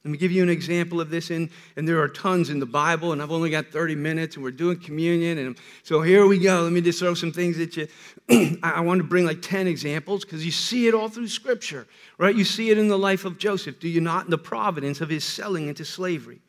Let 0.04 0.10
me 0.10 0.18
give 0.18 0.32
you 0.32 0.42
an 0.42 0.48
example 0.48 1.00
of 1.00 1.10
this, 1.10 1.30
and, 1.30 1.48
and 1.76 1.86
there 1.86 2.00
are 2.00 2.08
tons 2.08 2.50
in 2.50 2.58
the 2.58 2.66
Bible, 2.66 3.12
and 3.12 3.22
I've 3.22 3.30
only 3.30 3.50
got 3.50 3.66
30 3.66 3.94
minutes, 3.94 4.34
and 4.34 4.42
we're 4.42 4.50
doing 4.50 4.80
communion. 4.80 5.38
And 5.38 5.56
so 5.84 6.02
here 6.02 6.26
we 6.26 6.40
go. 6.40 6.62
Let 6.62 6.72
me 6.72 6.80
just 6.80 6.98
throw 6.98 7.14
some 7.14 7.30
things 7.30 7.60
at 7.60 7.76
you. 7.76 7.86
I 8.64 8.80
want 8.80 8.98
to 8.98 9.04
bring 9.04 9.24
like 9.24 9.42
10 9.42 9.68
examples 9.68 10.24
because 10.24 10.44
you 10.44 10.50
see 10.50 10.88
it 10.88 10.94
all 10.94 11.08
through 11.08 11.28
Scripture, 11.28 11.86
right? 12.18 12.34
You 12.34 12.44
see 12.44 12.70
it 12.70 12.78
in 12.78 12.88
the 12.88 12.98
life 12.98 13.24
of 13.24 13.38
Joseph, 13.38 13.78
do 13.78 13.88
you 13.88 14.00
not? 14.00 14.24
In 14.24 14.32
the 14.32 14.38
providence 14.38 15.00
of 15.00 15.08
his 15.08 15.22
selling 15.22 15.68
into 15.68 15.84
slavery. 15.84 16.40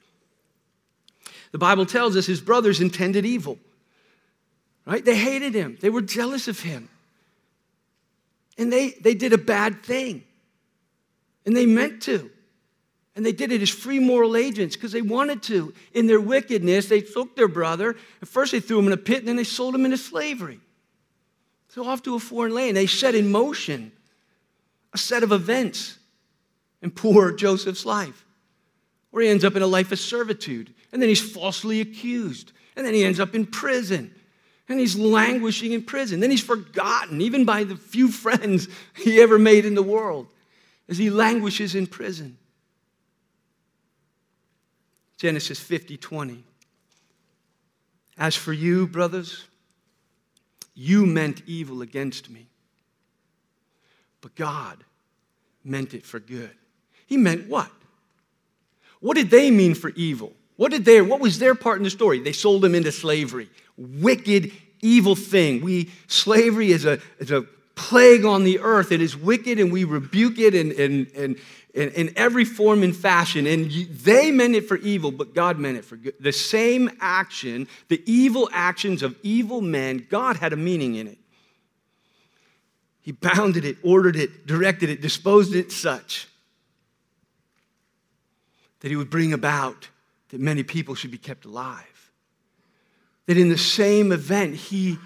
The 1.51 1.59
Bible 1.59 1.85
tells 1.85 2.17
us 2.17 2.25
his 2.25 2.41
brothers 2.41 2.81
intended 2.81 3.23
evil, 3.23 3.59
right? 4.87 5.05
They 5.05 5.15
hated 5.15 5.53
him, 5.53 5.77
they 5.79 5.91
were 5.91 6.01
jealous 6.01 6.47
of 6.47 6.59
him, 6.59 6.89
and 8.57 8.73
they, 8.73 8.89
they 9.01 9.13
did 9.13 9.31
a 9.31 9.37
bad 9.37 9.83
thing, 9.83 10.23
and 11.45 11.55
they 11.55 11.67
meant 11.67 12.01
to. 12.03 12.31
And 13.15 13.25
they 13.25 13.31
did 13.31 13.51
it 13.51 13.61
as 13.61 13.69
free 13.69 13.99
moral 13.99 14.35
agents 14.35 14.75
because 14.75 14.91
they 14.91 15.01
wanted 15.01 15.43
to. 15.43 15.73
In 15.93 16.07
their 16.07 16.19
wickedness, 16.19 16.87
they 16.87 17.01
took 17.01 17.35
their 17.35 17.47
brother. 17.47 17.95
At 18.21 18.27
first, 18.27 18.51
they 18.51 18.59
threw 18.59 18.79
him 18.79 18.87
in 18.87 18.93
a 18.93 18.97
pit, 18.97 19.19
and 19.19 19.27
then 19.27 19.35
they 19.35 19.43
sold 19.43 19.75
him 19.75 19.85
into 19.85 19.97
slavery. 19.97 20.59
So, 21.69 21.85
off 21.85 22.01
to 22.03 22.15
a 22.15 22.19
foreign 22.19 22.53
land. 22.53 22.75
They 22.75 22.87
set 22.87 23.15
in 23.15 23.31
motion 23.31 23.91
a 24.93 24.97
set 24.97 25.23
of 25.23 25.31
events 25.31 25.97
in 26.81 26.91
poor 26.91 27.31
Joseph's 27.35 27.85
life, 27.85 28.25
where 29.11 29.23
he 29.23 29.29
ends 29.29 29.43
up 29.43 29.55
in 29.55 29.61
a 29.61 29.67
life 29.67 29.91
of 29.91 29.99
servitude. 29.99 30.73
And 30.91 31.01
then 31.01 31.09
he's 31.09 31.33
falsely 31.33 31.81
accused. 31.81 32.51
And 32.75 32.85
then 32.85 32.93
he 32.93 33.03
ends 33.03 33.19
up 33.19 33.35
in 33.35 33.45
prison. 33.45 34.13
And 34.69 34.79
he's 34.79 34.97
languishing 34.97 35.71
in 35.71 35.83
prison. 35.83 36.19
Then 36.19 36.31
he's 36.31 36.43
forgotten, 36.43 37.21
even 37.21 37.45
by 37.45 37.63
the 37.63 37.75
few 37.75 38.07
friends 38.11 38.67
he 38.95 39.21
ever 39.21 39.37
made 39.37 39.65
in 39.65 39.75
the 39.75 39.83
world, 39.83 40.27
as 40.89 40.97
he 40.97 41.11
languishes 41.11 41.75
in 41.75 41.85
prison. 41.85 42.37
Genesis 45.23 45.57
50 45.57 45.95
20. 45.95 46.43
As 48.17 48.35
for 48.35 48.51
you, 48.51 48.85
brothers, 48.85 49.45
you 50.75 51.05
meant 51.05 51.41
evil 51.47 51.81
against 51.81 52.29
me, 52.29 52.47
but 54.19 54.35
God 54.35 54.83
meant 55.63 55.93
it 55.93 56.05
for 56.05 56.19
good. 56.19 56.51
He 57.05 57.15
meant 57.15 57.47
what? 57.47 57.71
What 58.99 59.15
did 59.15 59.29
they 59.29 59.49
mean 59.49 59.75
for 59.75 59.91
evil? 59.91 60.33
What 60.57 60.71
did 60.71 60.83
they 60.83 60.99
what 60.99 61.21
was 61.21 61.39
their 61.39 61.55
part 61.55 61.77
in 61.77 61.85
the 61.85 61.89
story? 61.89 62.19
They 62.19 62.33
sold 62.33 62.65
him 62.65 62.75
into 62.75 62.91
slavery. 62.91 63.49
Wicked, 63.77 64.51
evil 64.81 65.15
thing. 65.15 65.61
We 65.61 65.89
slavery 66.07 66.73
is 66.73 66.83
a, 66.83 66.99
is 67.19 67.31
a 67.31 67.43
plague 67.75 68.25
on 68.25 68.43
the 68.43 68.59
earth. 68.59 68.91
It 68.91 69.01
is 69.01 69.15
wicked 69.15 69.57
and 69.57 69.71
we 69.71 69.85
rebuke 69.85 70.37
it 70.37 70.53
and, 70.53 70.73
and, 70.73 71.07
and, 71.15 71.37
in, 71.73 71.89
in 71.89 72.13
every 72.15 72.45
form 72.45 72.83
and 72.83 72.95
fashion. 72.95 73.47
And 73.47 73.71
they 73.71 74.31
meant 74.31 74.55
it 74.55 74.67
for 74.67 74.77
evil, 74.77 75.11
but 75.11 75.33
God 75.33 75.59
meant 75.59 75.77
it 75.77 75.85
for 75.85 75.97
good. 75.97 76.13
The 76.19 76.31
same 76.31 76.89
action, 76.99 77.67
the 77.87 78.01
evil 78.05 78.49
actions 78.53 79.03
of 79.03 79.15
evil 79.23 79.61
men, 79.61 80.05
God 80.09 80.37
had 80.37 80.53
a 80.53 80.57
meaning 80.57 80.95
in 80.95 81.07
it. 81.07 81.17
He 83.01 83.11
bounded 83.11 83.65
it, 83.65 83.77
ordered 83.83 84.15
it, 84.15 84.47
directed 84.47 84.89
it, 84.89 85.01
disposed 85.01 85.55
it 85.55 85.71
such 85.71 86.27
that 88.79 88.89
he 88.89 88.95
would 88.95 89.09
bring 89.09 89.33
about 89.33 89.89
that 90.29 90.39
many 90.39 90.63
people 90.63 90.95
should 90.95 91.11
be 91.11 91.17
kept 91.17 91.45
alive. 91.45 92.11
That 93.25 93.37
in 93.37 93.49
the 93.49 93.57
same 93.57 94.11
event, 94.11 94.55
he, 94.55 94.97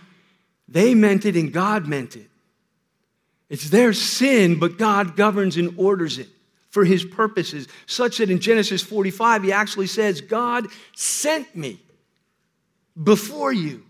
they 0.67 0.95
meant 0.95 1.25
it 1.25 1.36
and 1.36 1.53
God 1.53 1.88
meant 1.88 2.15
it. 2.15 2.30
It's 3.49 3.69
their 3.69 3.93
sin, 3.93 4.60
but 4.60 4.77
God 4.77 5.15
governs 5.15 5.58
and 5.58 5.73
orders 5.77 6.17
it 6.17 6.30
for 6.69 6.86
his 6.86 7.06
purposes, 7.06 7.67
such 7.86 8.17
that 8.17 8.30
in 8.30 8.39
Genesis 8.39 8.84
45, 8.84 9.43
he 9.43 9.51
actually 9.51 9.88
says, 9.88 10.21
God 10.21 10.67
sent 10.95 11.56
me 11.56 11.80
before 13.01 13.53
you 13.53 13.84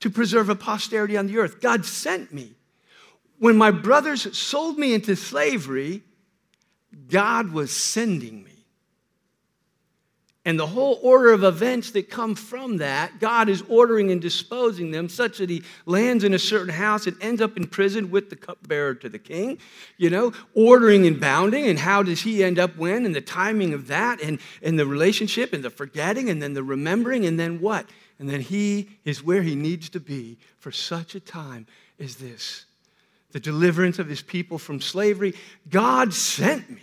to 0.00 0.10
preserve 0.10 0.48
a 0.50 0.54
posterity 0.54 1.16
on 1.16 1.26
the 1.26 1.38
earth. 1.38 1.60
God 1.60 1.84
sent 1.84 2.32
me. 2.32 2.52
When 3.38 3.56
my 3.56 3.70
brothers 3.70 4.36
sold 4.36 4.78
me 4.78 4.94
into 4.94 5.16
slavery, 5.16 6.02
God 7.08 7.52
was 7.52 7.70
sending 7.70 8.44
me. 8.44 8.53
And 10.46 10.58
the 10.58 10.66
whole 10.66 10.98
order 11.02 11.32
of 11.32 11.42
events 11.42 11.92
that 11.92 12.10
come 12.10 12.34
from 12.34 12.76
that, 12.76 13.18
God 13.18 13.48
is 13.48 13.62
ordering 13.66 14.10
and 14.10 14.20
disposing 14.20 14.90
them 14.90 15.08
such 15.08 15.38
that 15.38 15.48
he 15.48 15.62
lands 15.86 16.22
in 16.22 16.34
a 16.34 16.38
certain 16.38 16.74
house 16.74 17.06
and 17.06 17.16
ends 17.22 17.40
up 17.40 17.56
in 17.56 17.66
prison 17.66 18.10
with 18.10 18.28
the 18.28 18.36
cupbearer 18.36 18.94
to 18.96 19.08
the 19.08 19.18
king, 19.18 19.58
you 19.96 20.10
know, 20.10 20.34
ordering 20.54 21.06
and 21.06 21.18
bounding. 21.18 21.66
And 21.66 21.78
how 21.78 22.02
does 22.02 22.20
he 22.20 22.44
end 22.44 22.58
up 22.58 22.76
when? 22.76 23.06
And 23.06 23.14
the 23.14 23.22
timing 23.22 23.72
of 23.72 23.86
that, 23.86 24.20
and, 24.20 24.38
and 24.62 24.78
the 24.78 24.86
relationship, 24.86 25.54
and 25.54 25.64
the 25.64 25.70
forgetting, 25.70 26.28
and 26.28 26.42
then 26.42 26.52
the 26.52 26.62
remembering, 26.62 27.24
and 27.24 27.40
then 27.40 27.60
what? 27.60 27.88
And 28.18 28.28
then 28.28 28.42
he 28.42 28.90
is 29.04 29.22
where 29.22 29.42
he 29.42 29.54
needs 29.54 29.88
to 29.90 30.00
be 30.00 30.36
for 30.58 30.70
such 30.70 31.14
a 31.14 31.20
time 31.20 31.66
as 31.98 32.16
this 32.16 32.66
the 33.32 33.40
deliverance 33.40 33.98
of 33.98 34.06
his 34.06 34.22
people 34.22 34.58
from 34.58 34.80
slavery. 34.80 35.34
God 35.68 36.14
sent 36.14 36.70
me. 36.70 36.82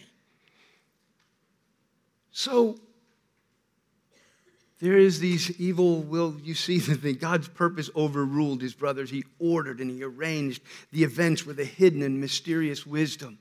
So, 2.33 2.77
there 4.81 4.97
is 4.97 5.19
these 5.19 5.59
evil 5.59 6.01
will 6.01 6.35
you 6.43 6.55
see 6.55 6.79
that 6.79 7.21
god's 7.21 7.47
purpose 7.47 7.89
overruled 7.95 8.61
his 8.61 8.73
brothers. 8.73 9.09
He 9.09 9.23
ordered 9.39 9.79
and 9.79 9.89
he 9.89 10.03
arranged 10.03 10.61
the 10.91 11.03
events 11.03 11.45
with 11.45 11.59
a 11.59 11.65
hidden 11.65 12.01
and 12.01 12.19
mysterious 12.19 12.85
wisdom 12.85 13.37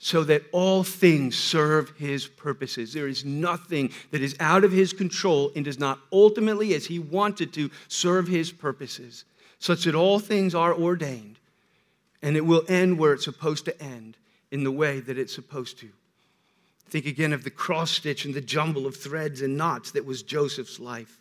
so 0.00 0.22
that 0.24 0.44
all 0.52 0.84
things 0.84 1.36
serve 1.36 1.90
his 1.98 2.28
purposes. 2.28 2.92
There 2.92 3.08
is 3.08 3.24
nothing 3.24 3.90
that 4.12 4.22
is 4.22 4.36
out 4.38 4.62
of 4.62 4.70
his 4.70 4.92
control 4.92 5.50
and 5.56 5.64
does 5.64 5.80
not 5.80 5.98
ultimately 6.12 6.72
as 6.74 6.86
he 6.86 7.00
wanted 7.00 7.52
to 7.54 7.68
serve 7.88 8.28
his 8.28 8.52
purposes 8.52 9.24
such 9.58 9.84
that 9.84 9.96
all 9.96 10.20
things 10.20 10.54
are 10.54 10.72
ordained 10.72 11.40
and 12.22 12.36
it 12.36 12.46
will 12.46 12.64
end 12.68 12.96
where 12.96 13.12
it's 13.12 13.24
supposed 13.24 13.64
to 13.64 13.82
end 13.82 14.16
in 14.52 14.62
the 14.62 14.70
way 14.70 15.00
that 15.00 15.18
it's 15.18 15.34
supposed 15.34 15.80
to 15.80 15.88
Think 16.88 17.06
again 17.06 17.32
of 17.32 17.44
the 17.44 17.50
cross 17.50 17.90
stitch 17.90 18.24
and 18.24 18.34
the 18.34 18.40
jumble 18.40 18.86
of 18.86 18.96
threads 18.96 19.42
and 19.42 19.56
knots 19.56 19.90
that 19.92 20.06
was 20.06 20.22
Joseph's 20.22 20.80
life. 20.80 21.18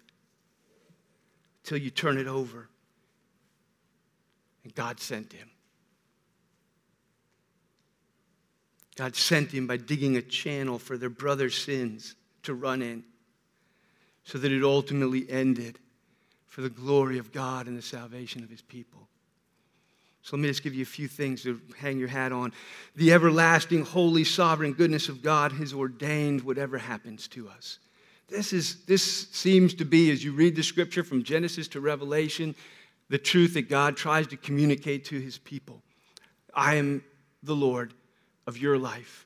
Till 1.63 1.77
you 1.77 1.89
turn 1.89 2.17
it 2.17 2.27
over. 2.27 2.69
And 4.63 4.73
God 4.73 4.99
sent 4.99 5.33
him. 5.33 5.49
God 8.95 9.15
sent 9.15 9.51
him 9.51 9.67
by 9.67 9.77
digging 9.77 10.17
a 10.17 10.21
channel 10.21 10.79
for 10.79 10.97
their 10.97 11.09
brother's 11.09 11.55
sins 11.55 12.15
to 12.43 12.53
run 12.53 12.81
in 12.81 13.03
so 14.23 14.37
that 14.37 14.51
it 14.51 14.63
ultimately 14.63 15.29
ended 15.29 15.79
for 16.47 16.61
the 16.61 16.69
glory 16.69 17.17
of 17.17 17.31
God 17.31 17.67
and 17.67 17.77
the 17.77 17.81
salvation 17.81 18.43
of 18.43 18.49
his 18.49 18.61
people. 18.61 19.06
So 20.27 20.35
let 20.35 20.41
me 20.41 20.49
just 20.49 20.61
give 20.61 20.75
you 20.75 20.81
a 20.81 20.85
few 20.85 21.07
things 21.07 21.43
to 21.43 21.57
hang 21.77 21.97
your 21.97 22.09
hat 22.09 22.33
on. 22.33 22.51
The 22.97 23.13
everlasting, 23.13 23.85
holy, 23.85 24.25
sovereign 24.25 24.73
goodness 24.73 25.07
of 25.07 25.23
God 25.23 25.53
has 25.53 25.71
ordained 25.71 26.41
whatever 26.41 26.77
happens 26.77 27.29
to 27.29 27.47
us. 27.47 27.79
This, 28.27 28.51
is, 28.51 28.83
this 28.87 29.29
seems 29.29 29.73
to 29.75 29.85
be, 29.85 30.11
as 30.11 30.25
you 30.25 30.33
read 30.33 30.57
the 30.57 30.63
scripture 30.63 31.01
from 31.05 31.23
Genesis 31.23 31.69
to 31.69 31.79
Revelation, 31.79 32.55
the 33.07 33.17
truth 33.17 33.53
that 33.53 33.69
God 33.69 33.95
tries 33.95 34.27
to 34.27 34.35
communicate 34.35 35.05
to 35.05 35.17
his 35.17 35.37
people. 35.37 35.81
I 36.53 36.75
am 36.75 37.05
the 37.41 37.55
Lord 37.55 37.93
of 38.47 38.57
your 38.57 38.77
life. 38.77 39.25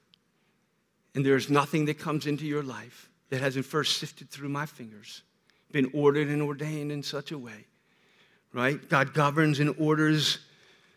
And 1.16 1.26
there 1.26 1.36
is 1.36 1.50
nothing 1.50 1.86
that 1.86 1.98
comes 1.98 2.28
into 2.28 2.46
your 2.46 2.62
life 2.62 3.10
that 3.32 3.42
hasn't 3.42 3.66
first 3.66 3.98
sifted 3.98 4.30
through 4.30 4.50
my 4.50 4.68
fingers, 4.68 5.24
been 5.72 5.90
ordered 5.96 6.28
and 6.28 6.44
ordained 6.44 6.92
in 6.92 7.02
such 7.02 7.32
a 7.32 7.40
way. 7.40 7.66
Right? 8.54 8.88
God 8.88 9.16
governs 9.16 9.60
and 9.60 9.74
orders 9.80 10.38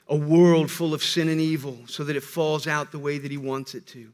a 0.09 0.17
world 0.17 0.71
full 0.71 0.93
of 0.93 1.03
sin 1.03 1.29
and 1.29 1.41
evil 1.41 1.79
so 1.87 2.05
that 2.05 2.17
it 2.17 2.23
falls 2.23 2.67
out 2.67 2.93
the 2.93 2.99
way 2.99 3.19
that 3.19 3.31
he 3.31 3.37
wants 3.37 3.75
it 3.75 3.87
to. 3.87 4.13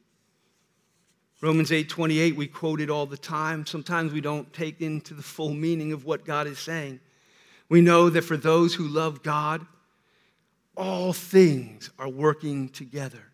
Romans 1.40 1.70
8:28 1.70 2.37
we 2.37 2.46
quote 2.46 2.81
it 2.81 2.90
all 2.90 3.07
the 3.07 3.16
time. 3.16 3.66
Sometimes 3.66 4.12
we 4.12 4.20
don't 4.20 4.53
take 4.53 4.81
into 4.81 5.14
the 5.14 5.22
full 5.22 5.55
meaning 5.55 5.92
of 5.92 6.05
what 6.05 6.24
God 6.24 6.46
is 6.46 6.59
saying. 6.59 7.00
We 7.68 7.81
know 7.81 8.11
that 8.11 8.22
for 8.22 8.37
those 8.37 8.74
who 8.74 8.87
love 8.87 9.22
God, 9.22 9.66
all 10.76 11.12
things 11.12 11.90
are 11.98 12.09
working 12.09 12.68
together. 12.68 13.24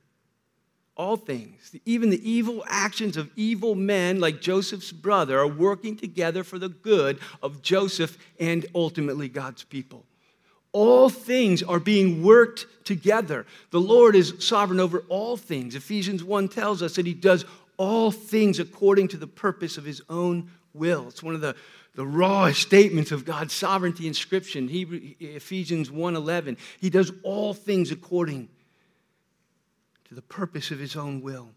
All 0.97 1.16
things, 1.16 1.77
even 1.85 2.09
the 2.09 2.31
evil 2.31 2.64
actions 2.69 3.19
of 3.19 3.31
evil 3.37 3.75
men 3.75 4.19
like 4.19 4.40
Joseph's 4.40 4.92
brother, 4.92 5.38
are 5.38 5.47
working 5.47 5.95
together 5.95 6.42
for 6.42 6.59
the 6.59 6.71
good 6.71 7.19
of 7.42 7.61
Joseph 7.61 8.16
and 8.40 8.64
ultimately 8.75 9.29
God's 9.29 9.62
people 9.62 10.07
all 10.77 11.09
things 11.09 11.62
are 11.62 11.81
being 11.81 12.23
worked 12.23 12.67
together. 12.85 13.47
The 13.71 13.81
Lord 13.81 14.15
is 14.15 14.35
sovereign 14.41 14.79
over 14.79 15.05
all 15.09 15.39
things. 15.39 15.75
Ephesians 15.75 16.23
1 16.23 16.51
tells 16.51 16.83
us 16.83 16.97
that 16.97 17.07
He 17.07 17.15
does 17.15 17.47
all 17.79 18.11
things 18.11 18.61
according 18.61 19.09
to 19.09 19.17
the 19.17 19.27
purpose 19.27 19.79
of 19.79 19.87
His 19.87 20.03
own 20.11 20.51
will. 20.75 21.09
It's 21.09 21.23
one 21.23 21.35
of 21.35 21.41
the, 21.41 21.57
the 21.95 22.05
rawest 22.05 22.61
statements 22.61 23.11
of 23.11 23.25
God's 23.25 23.55
sovereignty 23.55 24.07
in 24.07 24.12
Scripture. 24.12 24.61
Hebrew, 24.61 25.01
Ephesians 25.19 25.89
1.11, 25.89 26.59
He 26.79 26.91
does 26.91 27.11
all 27.23 27.55
things 27.55 27.91
according 27.91 28.51
to 30.09 30.15
the 30.15 30.21
purpose 30.21 30.71
of 30.71 30.79
His 30.79 30.95
own 30.95 31.23
will. 31.23 31.49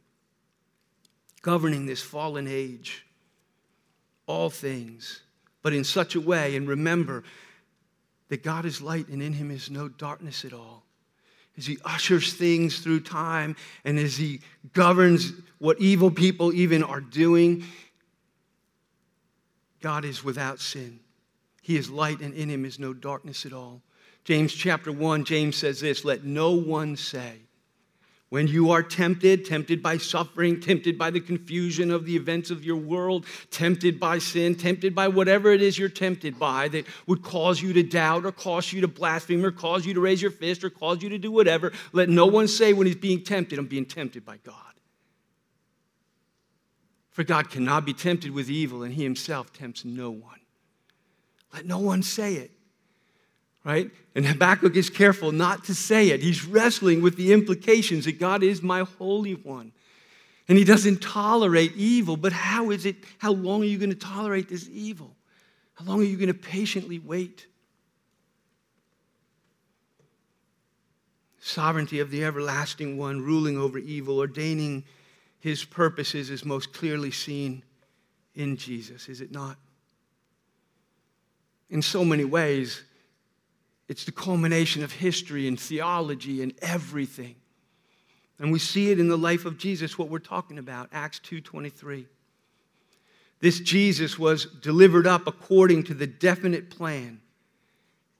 Governing 1.41 1.87
this 1.87 2.01
fallen 2.01 2.47
age, 2.47 3.05
all 4.27 4.49
things, 4.49 5.23
but 5.61 5.73
in 5.73 5.83
such 5.83 6.15
a 6.15 6.21
way, 6.21 6.55
and 6.55 6.69
remember, 6.69 7.25
that 8.29 8.43
God 8.43 8.65
is 8.65 8.81
light 8.81 9.07
and 9.09 9.21
in 9.21 9.33
him 9.33 9.51
is 9.51 9.69
no 9.69 9.89
darkness 9.89 10.45
at 10.45 10.53
all. 10.53 10.83
As 11.57 11.65
he 11.65 11.77
ushers 11.83 12.33
things 12.33 12.79
through 12.79 13.01
time 13.01 13.55
and 13.83 13.99
as 13.99 14.15
he 14.15 14.41
governs 14.73 15.33
what 15.57 15.79
evil 15.79 16.09
people 16.09 16.53
even 16.53 16.83
are 16.83 17.01
doing, 17.01 17.65
God 19.81 20.05
is 20.05 20.23
without 20.23 20.59
sin. 20.59 20.99
He 21.61 21.75
is 21.75 21.89
light 21.89 22.21
and 22.21 22.33
in 22.33 22.49
him 22.49 22.65
is 22.65 22.79
no 22.79 22.93
darkness 22.93 23.45
at 23.45 23.53
all. 23.53 23.81
James 24.23 24.53
chapter 24.53 24.91
1, 24.91 25.25
James 25.25 25.55
says 25.55 25.79
this 25.79 26.05
Let 26.05 26.23
no 26.23 26.51
one 26.51 26.95
say, 26.95 27.39
when 28.29 28.47
you 28.47 28.69
are 28.69 28.83
tempted, 28.83 29.43
tempted 29.43 29.81
by 29.81 29.97
suffering, 29.97 30.59
tempted 30.59 30.97
by 30.97 31.09
the 31.09 31.19
confusion 31.19 31.89
of 31.89 32.05
the 32.05 32.15
events 32.15 32.51
of 32.51 32.63
your 32.63 32.75
world, 32.75 33.25
tempted 33.49 33.99
by 33.99 34.19
sin, 34.19 34.53
tempted 34.55 34.93
by 34.93 35.07
whatever 35.07 35.51
it 35.51 35.61
is 35.61 35.79
you're 35.79 35.89
tempted 35.89 36.37
by 36.37 36.67
that 36.67 36.85
would 37.07 37.23
cause 37.23 37.61
you 37.61 37.73
to 37.73 37.81
doubt 37.81 38.25
or 38.25 38.31
cause 38.31 38.71
you 38.71 38.81
to 38.81 38.87
blaspheme 38.87 39.43
or 39.43 39.51
cause 39.51 39.85
you 39.85 39.93
to 39.95 39.99
raise 39.99 40.21
your 40.21 40.31
fist 40.31 40.63
or 40.63 40.69
cause 40.69 41.01
you 41.01 41.09
to 41.09 41.17
do 41.17 41.31
whatever, 41.31 41.71
let 41.91 42.07
no 42.07 42.27
one 42.27 42.47
say 42.47 42.71
when 42.71 42.85
he's 42.85 42.95
being 42.95 43.23
tempted, 43.23 43.57
I'm 43.57 43.65
being 43.65 43.85
tempted 43.85 44.23
by 44.23 44.37
God. 44.37 44.55
For 47.09 47.23
God 47.23 47.49
cannot 47.49 47.85
be 47.85 47.93
tempted 47.93 48.31
with 48.31 48.49
evil, 48.49 48.83
and 48.83 48.93
he 48.93 49.03
himself 49.03 49.51
tempts 49.51 49.83
no 49.83 50.11
one. 50.11 50.39
Let 51.53 51.65
no 51.65 51.79
one 51.79 52.03
say 52.03 52.35
it 52.35 52.51
right? 53.63 53.91
And 54.15 54.25
Habakkuk 54.25 54.75
is 54.75 54.89
careful 54.89 55.31
not 55.31 55.65
to 55.65 55.75
say 55.75 56.09
it. 56.09 56.21
He's 56.21 56.45
wrestling 56.45 57.01
with 57.01 57.17
the 57.17 57.33
implications 57.33 58.05
that 58.05 58.19
God 58.19 58.43
is 58.43 58.61
my 58.61 58.81
Holy 58.97 59.33
One. 59.33 59.71
And 60.47 60.57
he 60.57 60.63
doesn't 60.63 61.01
tolerate 61.01 61.75
evil, 61.75 62.17
but 62.17 62.33
how 62.33 62.71
is 62.71 62.85
it, 62.85 62.95
how 63.19 63.33
long 63.33 63.61
are 63.61 63.65
you 63.65 63.77
going 63.77 63.91
to 63.91 63.95
tolerate 63.95 64.49
this 64.49 64.67
evil? 64.71 65.15
How 65.75 65.85
long 65.85 65.99
are 66.01 66.05
you 66.05 66.17
going 66.17 66.27
to 66.27 66.33
patiently 66.33 66.99
wait? 66.99 67.45
Sovereignty 71.39 71.99
of 71.99 72.09
the 72.09 72.25
everlasting 72.25 72.97
one, 72.97 73.21
ruling 73.21 73.57
over 73.57 73.77
evil, 73.77 74.17
ordaining 74.19 74.83
his 75.39 75.63
purposes 75.63 76.29
is 76.29 76.43
most 76.43 76.73
clearly 76.73 77.11
seen 77.11 77.63
in 78.35 78.57
Jesus, 78.57 79.07
is 79.07 79.21
it 79.21 79.31
not? 79.31 79.57
In 81.69 81.81
so 81.81 82.03
many 82.03 82.25
ways, 82.25 82.83
it's 83.89 84.05
the 84.05 84.11
culmination 84.11 84.83
of 84.83 84.93
history 84.93 85.47
and 85.47 85.59
theology 85.59 86.41
and 86.41 86.53
everything. 86.61 87.35
And 88.37 88.51
we 88.51 88.59
see 88.59 88.91
it 88.91 88.99
in 88.99 89.09
the 89.09 89.17
life 89.17 89.45
of 89.45 89.57
Jesus, 89.57 89.97
what 89.97 90.09
we're 90.09 90.19
talking 90.19 90.59
about, 90.59 90.87
Acts 90.93 91.19
2.23. 91.19 92.05
This 93.41 93.59
Jesus 93.59 94.19
was 94.19 94.45
delivered 94.45 95.07
up 95.07 95.27
according 95.27 95.83
to 95.85 95.93
the 95.93 96.07
definite 96.07 96.69
plan 96.69 97.19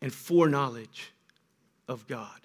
and 0.01 0.11
foreknowledge 0.11 1.13
of 1.87 2.07
God. 2.07 2.39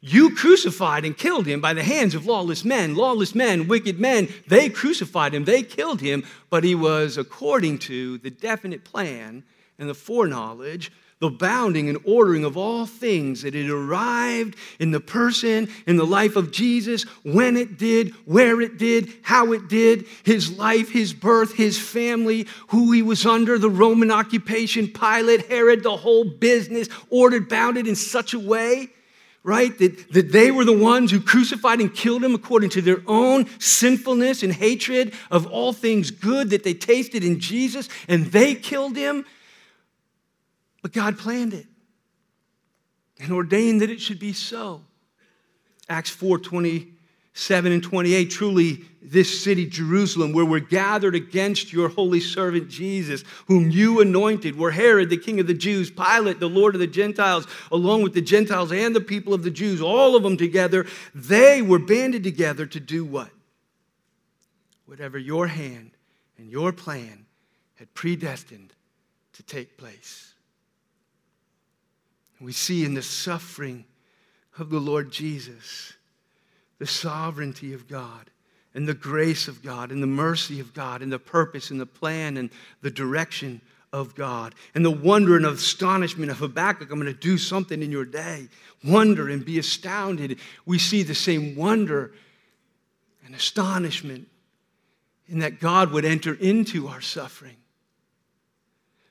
You 0.00 0.34
crucified 0.34 1.04
and 1.04 1.16
killed 1.16 1.46
him 1.46 1.60
by 1.60 1.72
the 1.74 1.82
hands 1.82 2.14
of 2.14 2.26
lawless 2.26 2.64
men. 2.64 2.94
Lawless 2.94 3.34
men, 3.34 3.66
wicked 3.66 3.98
men, 3.98 4.28
they 4.46 4.68
crucified 4.68 5.34
him, 5.34 5.44
they 5.44 5.62
killed 5.62 6.00
him, 6.00 6.22
but 6.50 6.64
he 6.64 6.74
was 6.74 7.16
according 7.16 7.78
to 7.78 8.18
the 8.18 8.30
definite 8.30 8.84
plan 8.84 9.42
and 9.78 9.88
the 9.88 9.94
foreknowledge, 9.94 10.92
the 11.18 11.30
bounding 11.30 11.88
and 11.88 11.98
ordering 12.04 12.44
of 12.44 12.56
all 12.56 12.84
things, 12.84 13.42
that 13.42 13.54
it 13.54 13.70
arrived 13.70 14.54
in 14.78 14.90
the 14.90 15.00
person, 15.00 15.68
in 15.86 15.96
the 15.96 16.04
life 16.04 16.36
of 16.36 16.52
Jesus, 16.52 17.04
when 17.22 17.56
it 17.56 17.78
did, 17.78 18.10
where 18.26 18.60
it 18.60 18.76
did, 18.76 19.12
how 19.22 19.52
it 19.52 19.66
did, 19.68 20.06
his 20.24 20.58
life, 20.58 20.90
his 20.90 21.14
birth, 21.14 21.54
his 21.54 21.78
family, 21.78 22.46
who 22.68 22.92
he 22.92 23.00
was 23.00 23.24
under, 23.24 23.58
the 23.58 23.70
Roman 23.70 24.10
occupation, 24.10 24.88
Pilate, 24.88 25.46
Herod, 25.46 25.82
the 25.82 25.96
whole 25.96 26.24
business, 26.24 26.88
ordered, 27.08 27.48
bounded 27.48 27.86
in 27.86 27.96
such 27.96 28.34
a 28.34 28.38
way 28.38 28.90
right? 29.46 29.78
That, 29.78 30.12
that 30.12 30.32
they 30.32 30.50
were 30.50 30.64
the 30.64 30.76
ones 30.76 31.12
who 31.12 31.20
crucified 31.20 31.78
and 31.78 31.94
killed 31.94 32.24
him 32.24 32.34
according 32.34 32.70
to 32.70 32.82
their 32.82 33.00
own 33.06 33.46
sinfulness 33.60 34.42
and 34.42 34.52
hatred 34.52 35.14
of 35.30 35.46
all 35.46 35.72
things 35.72 36.10
good 36.10 36.50
that 36.50 36.64
they 36.64 36.74
tasted 36.74 37.22
in 37.22 37.38
Jesus, 37.38 37.88
and 38.08 38.26
they 38.26 38.56
killed 38.56 38.96
him. 38.96 39.24
But 40.82 40.92
God 40.92 41.18
planned 41.18 41.54
it 41.54 41.66
and 43.20 43.32
ordained 43.32 43.80
that 43.80 43.90
it 43.90 44.00
should 44.00 44.18
be 44.18 44.32
so. 44.32 44.82
Acts 45.88 46.10
4 46.10 46.38
27 46.38 47.72
and 47.72 47.82
28 47.82 48.30
truly 48.30 48.84
this 49.00 49.42
city, 49.42 49.66
Jerusalem, 49.66 50.32
where 50.32 50.44
we're 50.44 50.58
gathered 50.58 51.14
against 51.14 51.72
your 51.72 51.88
holy 51.88 52.18
servant 52.18 52.68
Jesus, 52.68 53.22
whom 53.46 53.70
you 53.70 54.00
anointed, 54.00 54.58
where 54.58 54.72
Herod, 54.72 55.10
the 55.10 55.16
king 55.16 55.38
of 55.38 55.46
the 55.46 55.54
Jews, 55.54 55.90
Pilate, 55.90 56.40
the 56.40 56.48
Lord 56.48 56.74
of 56.74 56.80
the 56.80 56.88
Gentiles, 56.88 57.46
along 57.70 58.02
with 58.02 58.14
the 58.14 58.20
Gentiles 58.20 58.72
and 58.72 58.96
the 58.96 59.00
people 59.00 59.32
of 59.32 59.44
the 59.44 59.50
Jews, 59.50 59.80
all 59.80 60.16
of 60.16 60.24
them 60.24 60.36
together, 60.36 60.86
they 61.14 61.62
were 61.62 61.78
banded 61.78 62.24
together 62.24 62.66
to 62.66 62.80
do 62.80 63.04
what? 63.04 63.30
Whatever 64.86 65.18
your 65.18 65.46
hand 65.46 65.92
and 66.38 66.50
your 66.50 66.72
plan 66.72 67.26
had 67.76 67.92
predestined 67.94 68.72
to 69.34 69.42
take 69.44 69.76
place. 69.76 70.34
We 72.40 72.52
see 72.52 72.84
in 72.84 72.94
the 72.94 73.02
suffering 73.02 73.84
of 74.58 74.70
the 74.70 74.78
Lord 74.78 75.10
Jesus 75.10 75.94
the 76.78 76.86
sovereignty 76.86 77.72
of 77.72 77.88
God 77.88 78.30
and 78.74 78.86
the 78.86 78.94
grace 78.94 79.48
of 79.48 79.62
God 79.62 79.90
and 79.90 80.02
the 80.02 80.06
mercy 80.06 80.60
of 80.60 80.74
God 80.74 81.02
and 81.02 81.10
the 81.10 81.18
purpose 81.18 81.70
and 81.70 81.80
the 81.80 81.86
plan 81.86 82.36
and 82.36 82.50
the 82.82 82.90
direction 82.90 83.62
of 83.92 84.14
God 84.14 84.54
and 84.74 84.84
the 84.84 84.90
wonder 84.90 85.36
and 85.36 85.46
astonishment 85.46 86.30
of 86.30 86.38
Habakkuk. 86.38 86.90
I'm 86.90 87.00
going 87.00 87.12
to 87.12 87.18
do 87.18 87.38
something 87.38 87.82
in 87.82 87.90
your 87.90 88.04
day. 88.04 88.48
Wonder 88.84 89.30
and 89.30 89.44
be 89.44 89.58
astounded. 89.58 90.38
We 90.66 90.78
see 90.78 91.02
the 91.02 91.14
same 91.14 91.56
wonder 91.56 92.12
and 93.24 93.34
astonishment 93.34 94.28
in 95.26 95.38
that 95.38 95.60
God 95.60 95.90
would 95.92 96.04
enter 96.04 96.34
into 96.34 96.88
our 96.88 97.00
suffering 97.00 97.56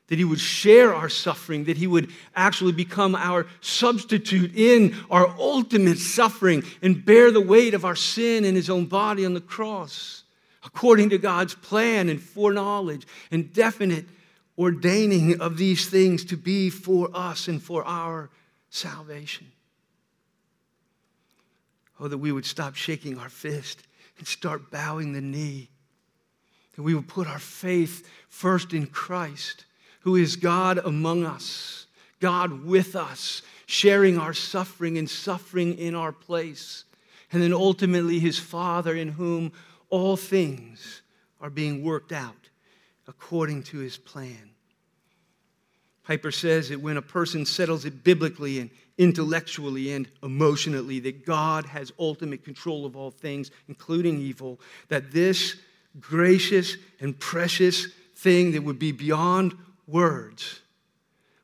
that 0.08 0.20
he 0.20 0.26
would 0.26 0.40
share 0.40 0.94
our 0.94 1.10
suffering, 1.10 1.64
that 1.64 1.78
he 1.78 1.88
would 1.88 2.12
actually 2.36 2.72
become 2.72 3.16
our 3.16 3.48
substitute 3.62 4.56
in 4.56 4.96
our 5.10 5.28
ultimate 5.40 5.98
suffering 5.98 6.64
and 6.82 7.04
bear 7.04 7.32
the 7.32 7.42
weight 7.42 7.74
of 7.74 7.86
our 7.86 7.96
sin 7.96 8.46
in 8.46 8.56
his 8.56 8.70
own 8.70 8.86
body 8.86 9.26
on 9.26 9.34
the 9.34 9.42
cross, 9.42 10.24
according 10.64 11.10
to 11.10 11.18
God's 11.18 11.56
plan 11.56 12.10
and 12.10 12.22
foreknowledge 12.22 13.08
and 13.32 13.52
definite 13.52 14.06
ordaining 14.58 15.42
of 15.42 15.58
these 15.58 15.90
things 15.90 16.24
to 16.26 16.38
be 16.38 16.70
for 16.70 17.10
us 17.14 17.48
and 17.48 17.62
for 17.62 17.84
our 17.84 18.30
salvation. 18.70 19.52
Oh, 22.00 22.08
that 22.08 22.18
we 22.18 22.32
would 22.32 22.46
stop 22.46 22.76
shaking 22.76 23.18
our 23.18 23.30
fist 23.30 23.82
and 24.18 24.28
start 24.28 24.70
bowing 24.70 25.14
the 25.14 25.22
knee. 25.22 25.70
That 26.76 26.84
we 26.84 26.94
would 26.94 27.08
put 27.08 27.28
our 27.28 27.40
faith 27.40 28.08
first 28.30 28.74
in 28.74 28.86
Christ 28.88 29.65
who 30.06 30.16
is 30.16 30.36
God 30.36 30.78
among 30.78 31.26
us, 31.26 31.88
God 32.20 32.64
with 32.64 32.96
us, 32.96 33.42
sharing 33.66 34.20
our 34.20 34.36
suffering 34.36 35.00
and 35.00 35.10
suffering 35.10 35.80
in 35.80 35.96
our 35.96 36.12
place. 36.12 36.84
And 37.32 37.42
then 37.42 37.52
ultimately, 37.52 38.20
his 38.20 38.38
Father, 38.38 38.96
in 38.96 39.10
whom 39.10 39.52
all 39.90 40.16
things 40.16 41.02
are 41.42 41.50
being 41.50 41.84
worked 41.84 42.12
out 42.12 42.50
according 43.08 43.64
to 43.64 43.80
his 43.80 43.98
plan. 43.98 44.52
Piper 46.04 46.32
says 46.32 46.70
that 46.70 46.80
when 46.80 46.98
a 46.98 47.02
person 47.02 47.44
settles 47.44 47.84
it 47.84 48.04
biblically 48.04 48.60
and 48.60 48.70
intellectually 49.00 49.92
and 49.94 50.08
emotionally, 50.22 51.00
that 51.00 51.26
God 51.26 51.66
has 51.66 51.92
ultimate 51.98 52.44
control 52.44 52.86
of 52.86 52.96
all 52.96 53.10
things, 53.10 53.50
including 53.68 54.20
evil, 54.20 54.60
that 54.88 55.12
this 55.12 55.56
gracious 56.00 56.78
and 57.00 57.20
precious 57.20 57.88
thing 58.16 58.52
that 58.52 58.64
would 58.64 58.78
be 58.78 58.92
beyond 58.92 59.58
words 59.88 60.62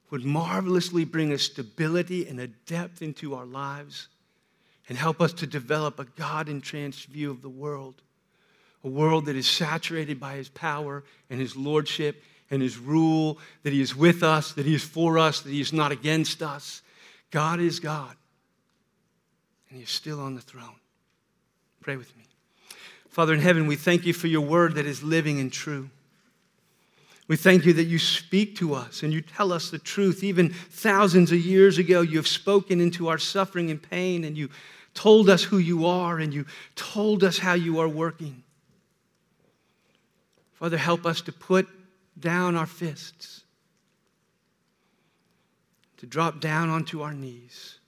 would 0.10 0.26
marvelously 0.26 1.06
bring 1.06 1.32
a 1.32 1.38
stability 1.38 2.28
and 2.28 2.40
a 2.40 2.48
depth 2.48 3.02
into 3.02 3.34
our 3.34 3.46
lives 3.46 4.10
and 4.90 4.98
help 4.98 5.22
us 5.22 5.32
to 5.34 5.48
develop 5.48 6.00
a 6.00 6.06
God 6.06 6.50
entranced 6.50 7.08
view 7.08 7.32
of 7.32 7.42
the 7.42 7.50
world. 7.50 8.02
A 8.84 8.90
world 8.90 9.26
that 9.28 9.36
is 9.36 9.48
saturated 9.48 10.20
by 10.20 10.36
His 10.36 10.50
power 10.50 11.04
and 11.30 11.40
His 11.40 11.56
lordship 11.56 12.24
and 12.50 12.62
His 12.62 12.78
rule, 12.78 13.40
that 13.64 13.72
He 13.72 13.80
is 13.80 13.96
with 13.96 14.24
us, 14.24 14.52
that 14.54 14.66
He 14.66 14.76
is 14.76 14.84
for 14.84 15.18
us, 15.18 15.42
that 15.42 15.52
He 15.52 15.62
is 15.62 15.72
not 15.72 15.94
against 15.94 16.42
us. 16.42 16.82
God 17.30 17.62
is 17.62 17.80
God, 17.80 18.14
and 19.70 19.78
He 19.78 19.84
is 19.84 19.90
still 19.90 20.20
on 20.20 20.36
the 20.36 20.42
throne. 20.42 20.76
Pray 21.80 21.96
with 21.96 22.14
me. 22.18 22.24
Father 23.08 23.34
in 23.34 23.40
heaven, 23.40 23.68
we 23.68 23.78
thank 23.78 24.06
you 24.06 24.14
for 24.14 24.28
your 24.28 24.42
word 24.42 24.76
that 24.76 24.86
is 24.86 25.02
living 25.02 25.40
and 25.40 25.54
true. 25.54 25.90
We 27.32 27.38
thank 27.38 27.66
you 27.66 27.72
that 27.72 27.86
you 27.86 27.98
speak 27.98 28.58
to 28.58 28.74
us 28.74 29.04
and 29.04 29.14
you 29.14 29.22
tell 29.22 29.54
us 29.54 29.70
the 29.70 29.80
truth. 29.80 30.22
Even 30.22 30.50
thousands 30.50 31.32
of 31.32 31.38
years 31.38 31.78
ago, 31.78 32.02
you 32.02 32.18
have 32.18 32.28
spoken 32.28 32.82
into 32.82 33.08
our 33.08 33.18
suffering 33.18 33.72
and 33.72 33.82
pain, 33.82 34.26
and 34.26 34.38
you 34.38 34.50
told 34.94 35.30
us 35.30 35.42
who 35.42 35.58
you 35.58 35.86
are, 35.86 36.20
and 36.20 36.34
you 36.34 36.46
told 36.76 37.24
us 37.24 37.38
how 37.38 37.54
you 37.54 37.80
are 37.80 37.88
working. 37.88 38.44
Father, 40.56 40.76
help 40.76 41.06
us 41.06 41.22
to 41.22 41.32
put 41.32 41.70
down 42.20 42.58
our 42.58 42.66
fists, 42.66 43.46
to 46.00 46.06
drop 46.06 46.42
down 46.42 46.70
onto 46.70 47.02
our 47.02 47.14
knees, 47.14 47.80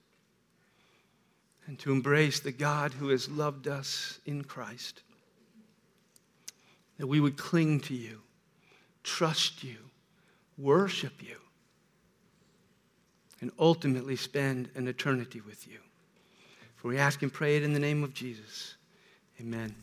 and 1.66 1.78
to 1.80 1.92
embrace 1.92 2.40
the 2.40 2.50
God 2.50 2.94
who 2.94 3.10
has 3.10 3.28
loved 3.28 3.68
us 3.68 4.20
in 4.24 4.42
Christ. 4.42 5.02
That 6.96 7.08
we 7.08 7.20
would 7.20 7.36
cling 7.36 7.80
to 7.80 7.94
you 7.94 8.22
trust 9.04 9.62
you, 9.62 9.76
worship 10.58 11.22
you, 11.22 11.36
and 13.40 13.52
ultimately 13.58 14.16
spend 14.16 14.70
an 14.74 14.88
eternity 14.88 15.40
with 15.40 15.68
you. 15.68 15.78
For 16.74 16.88
we 16.88 16.98
ask 16.98 17.22
and 17.22 17.32
pray 17.32 17.56
it 17.56 17.62
in 17.62 17.72
the 17.72 17.78
name 17.78 18.02
of 18.02 18.12
Jesus. 18.12 18.74
Amen. 19.40 19.74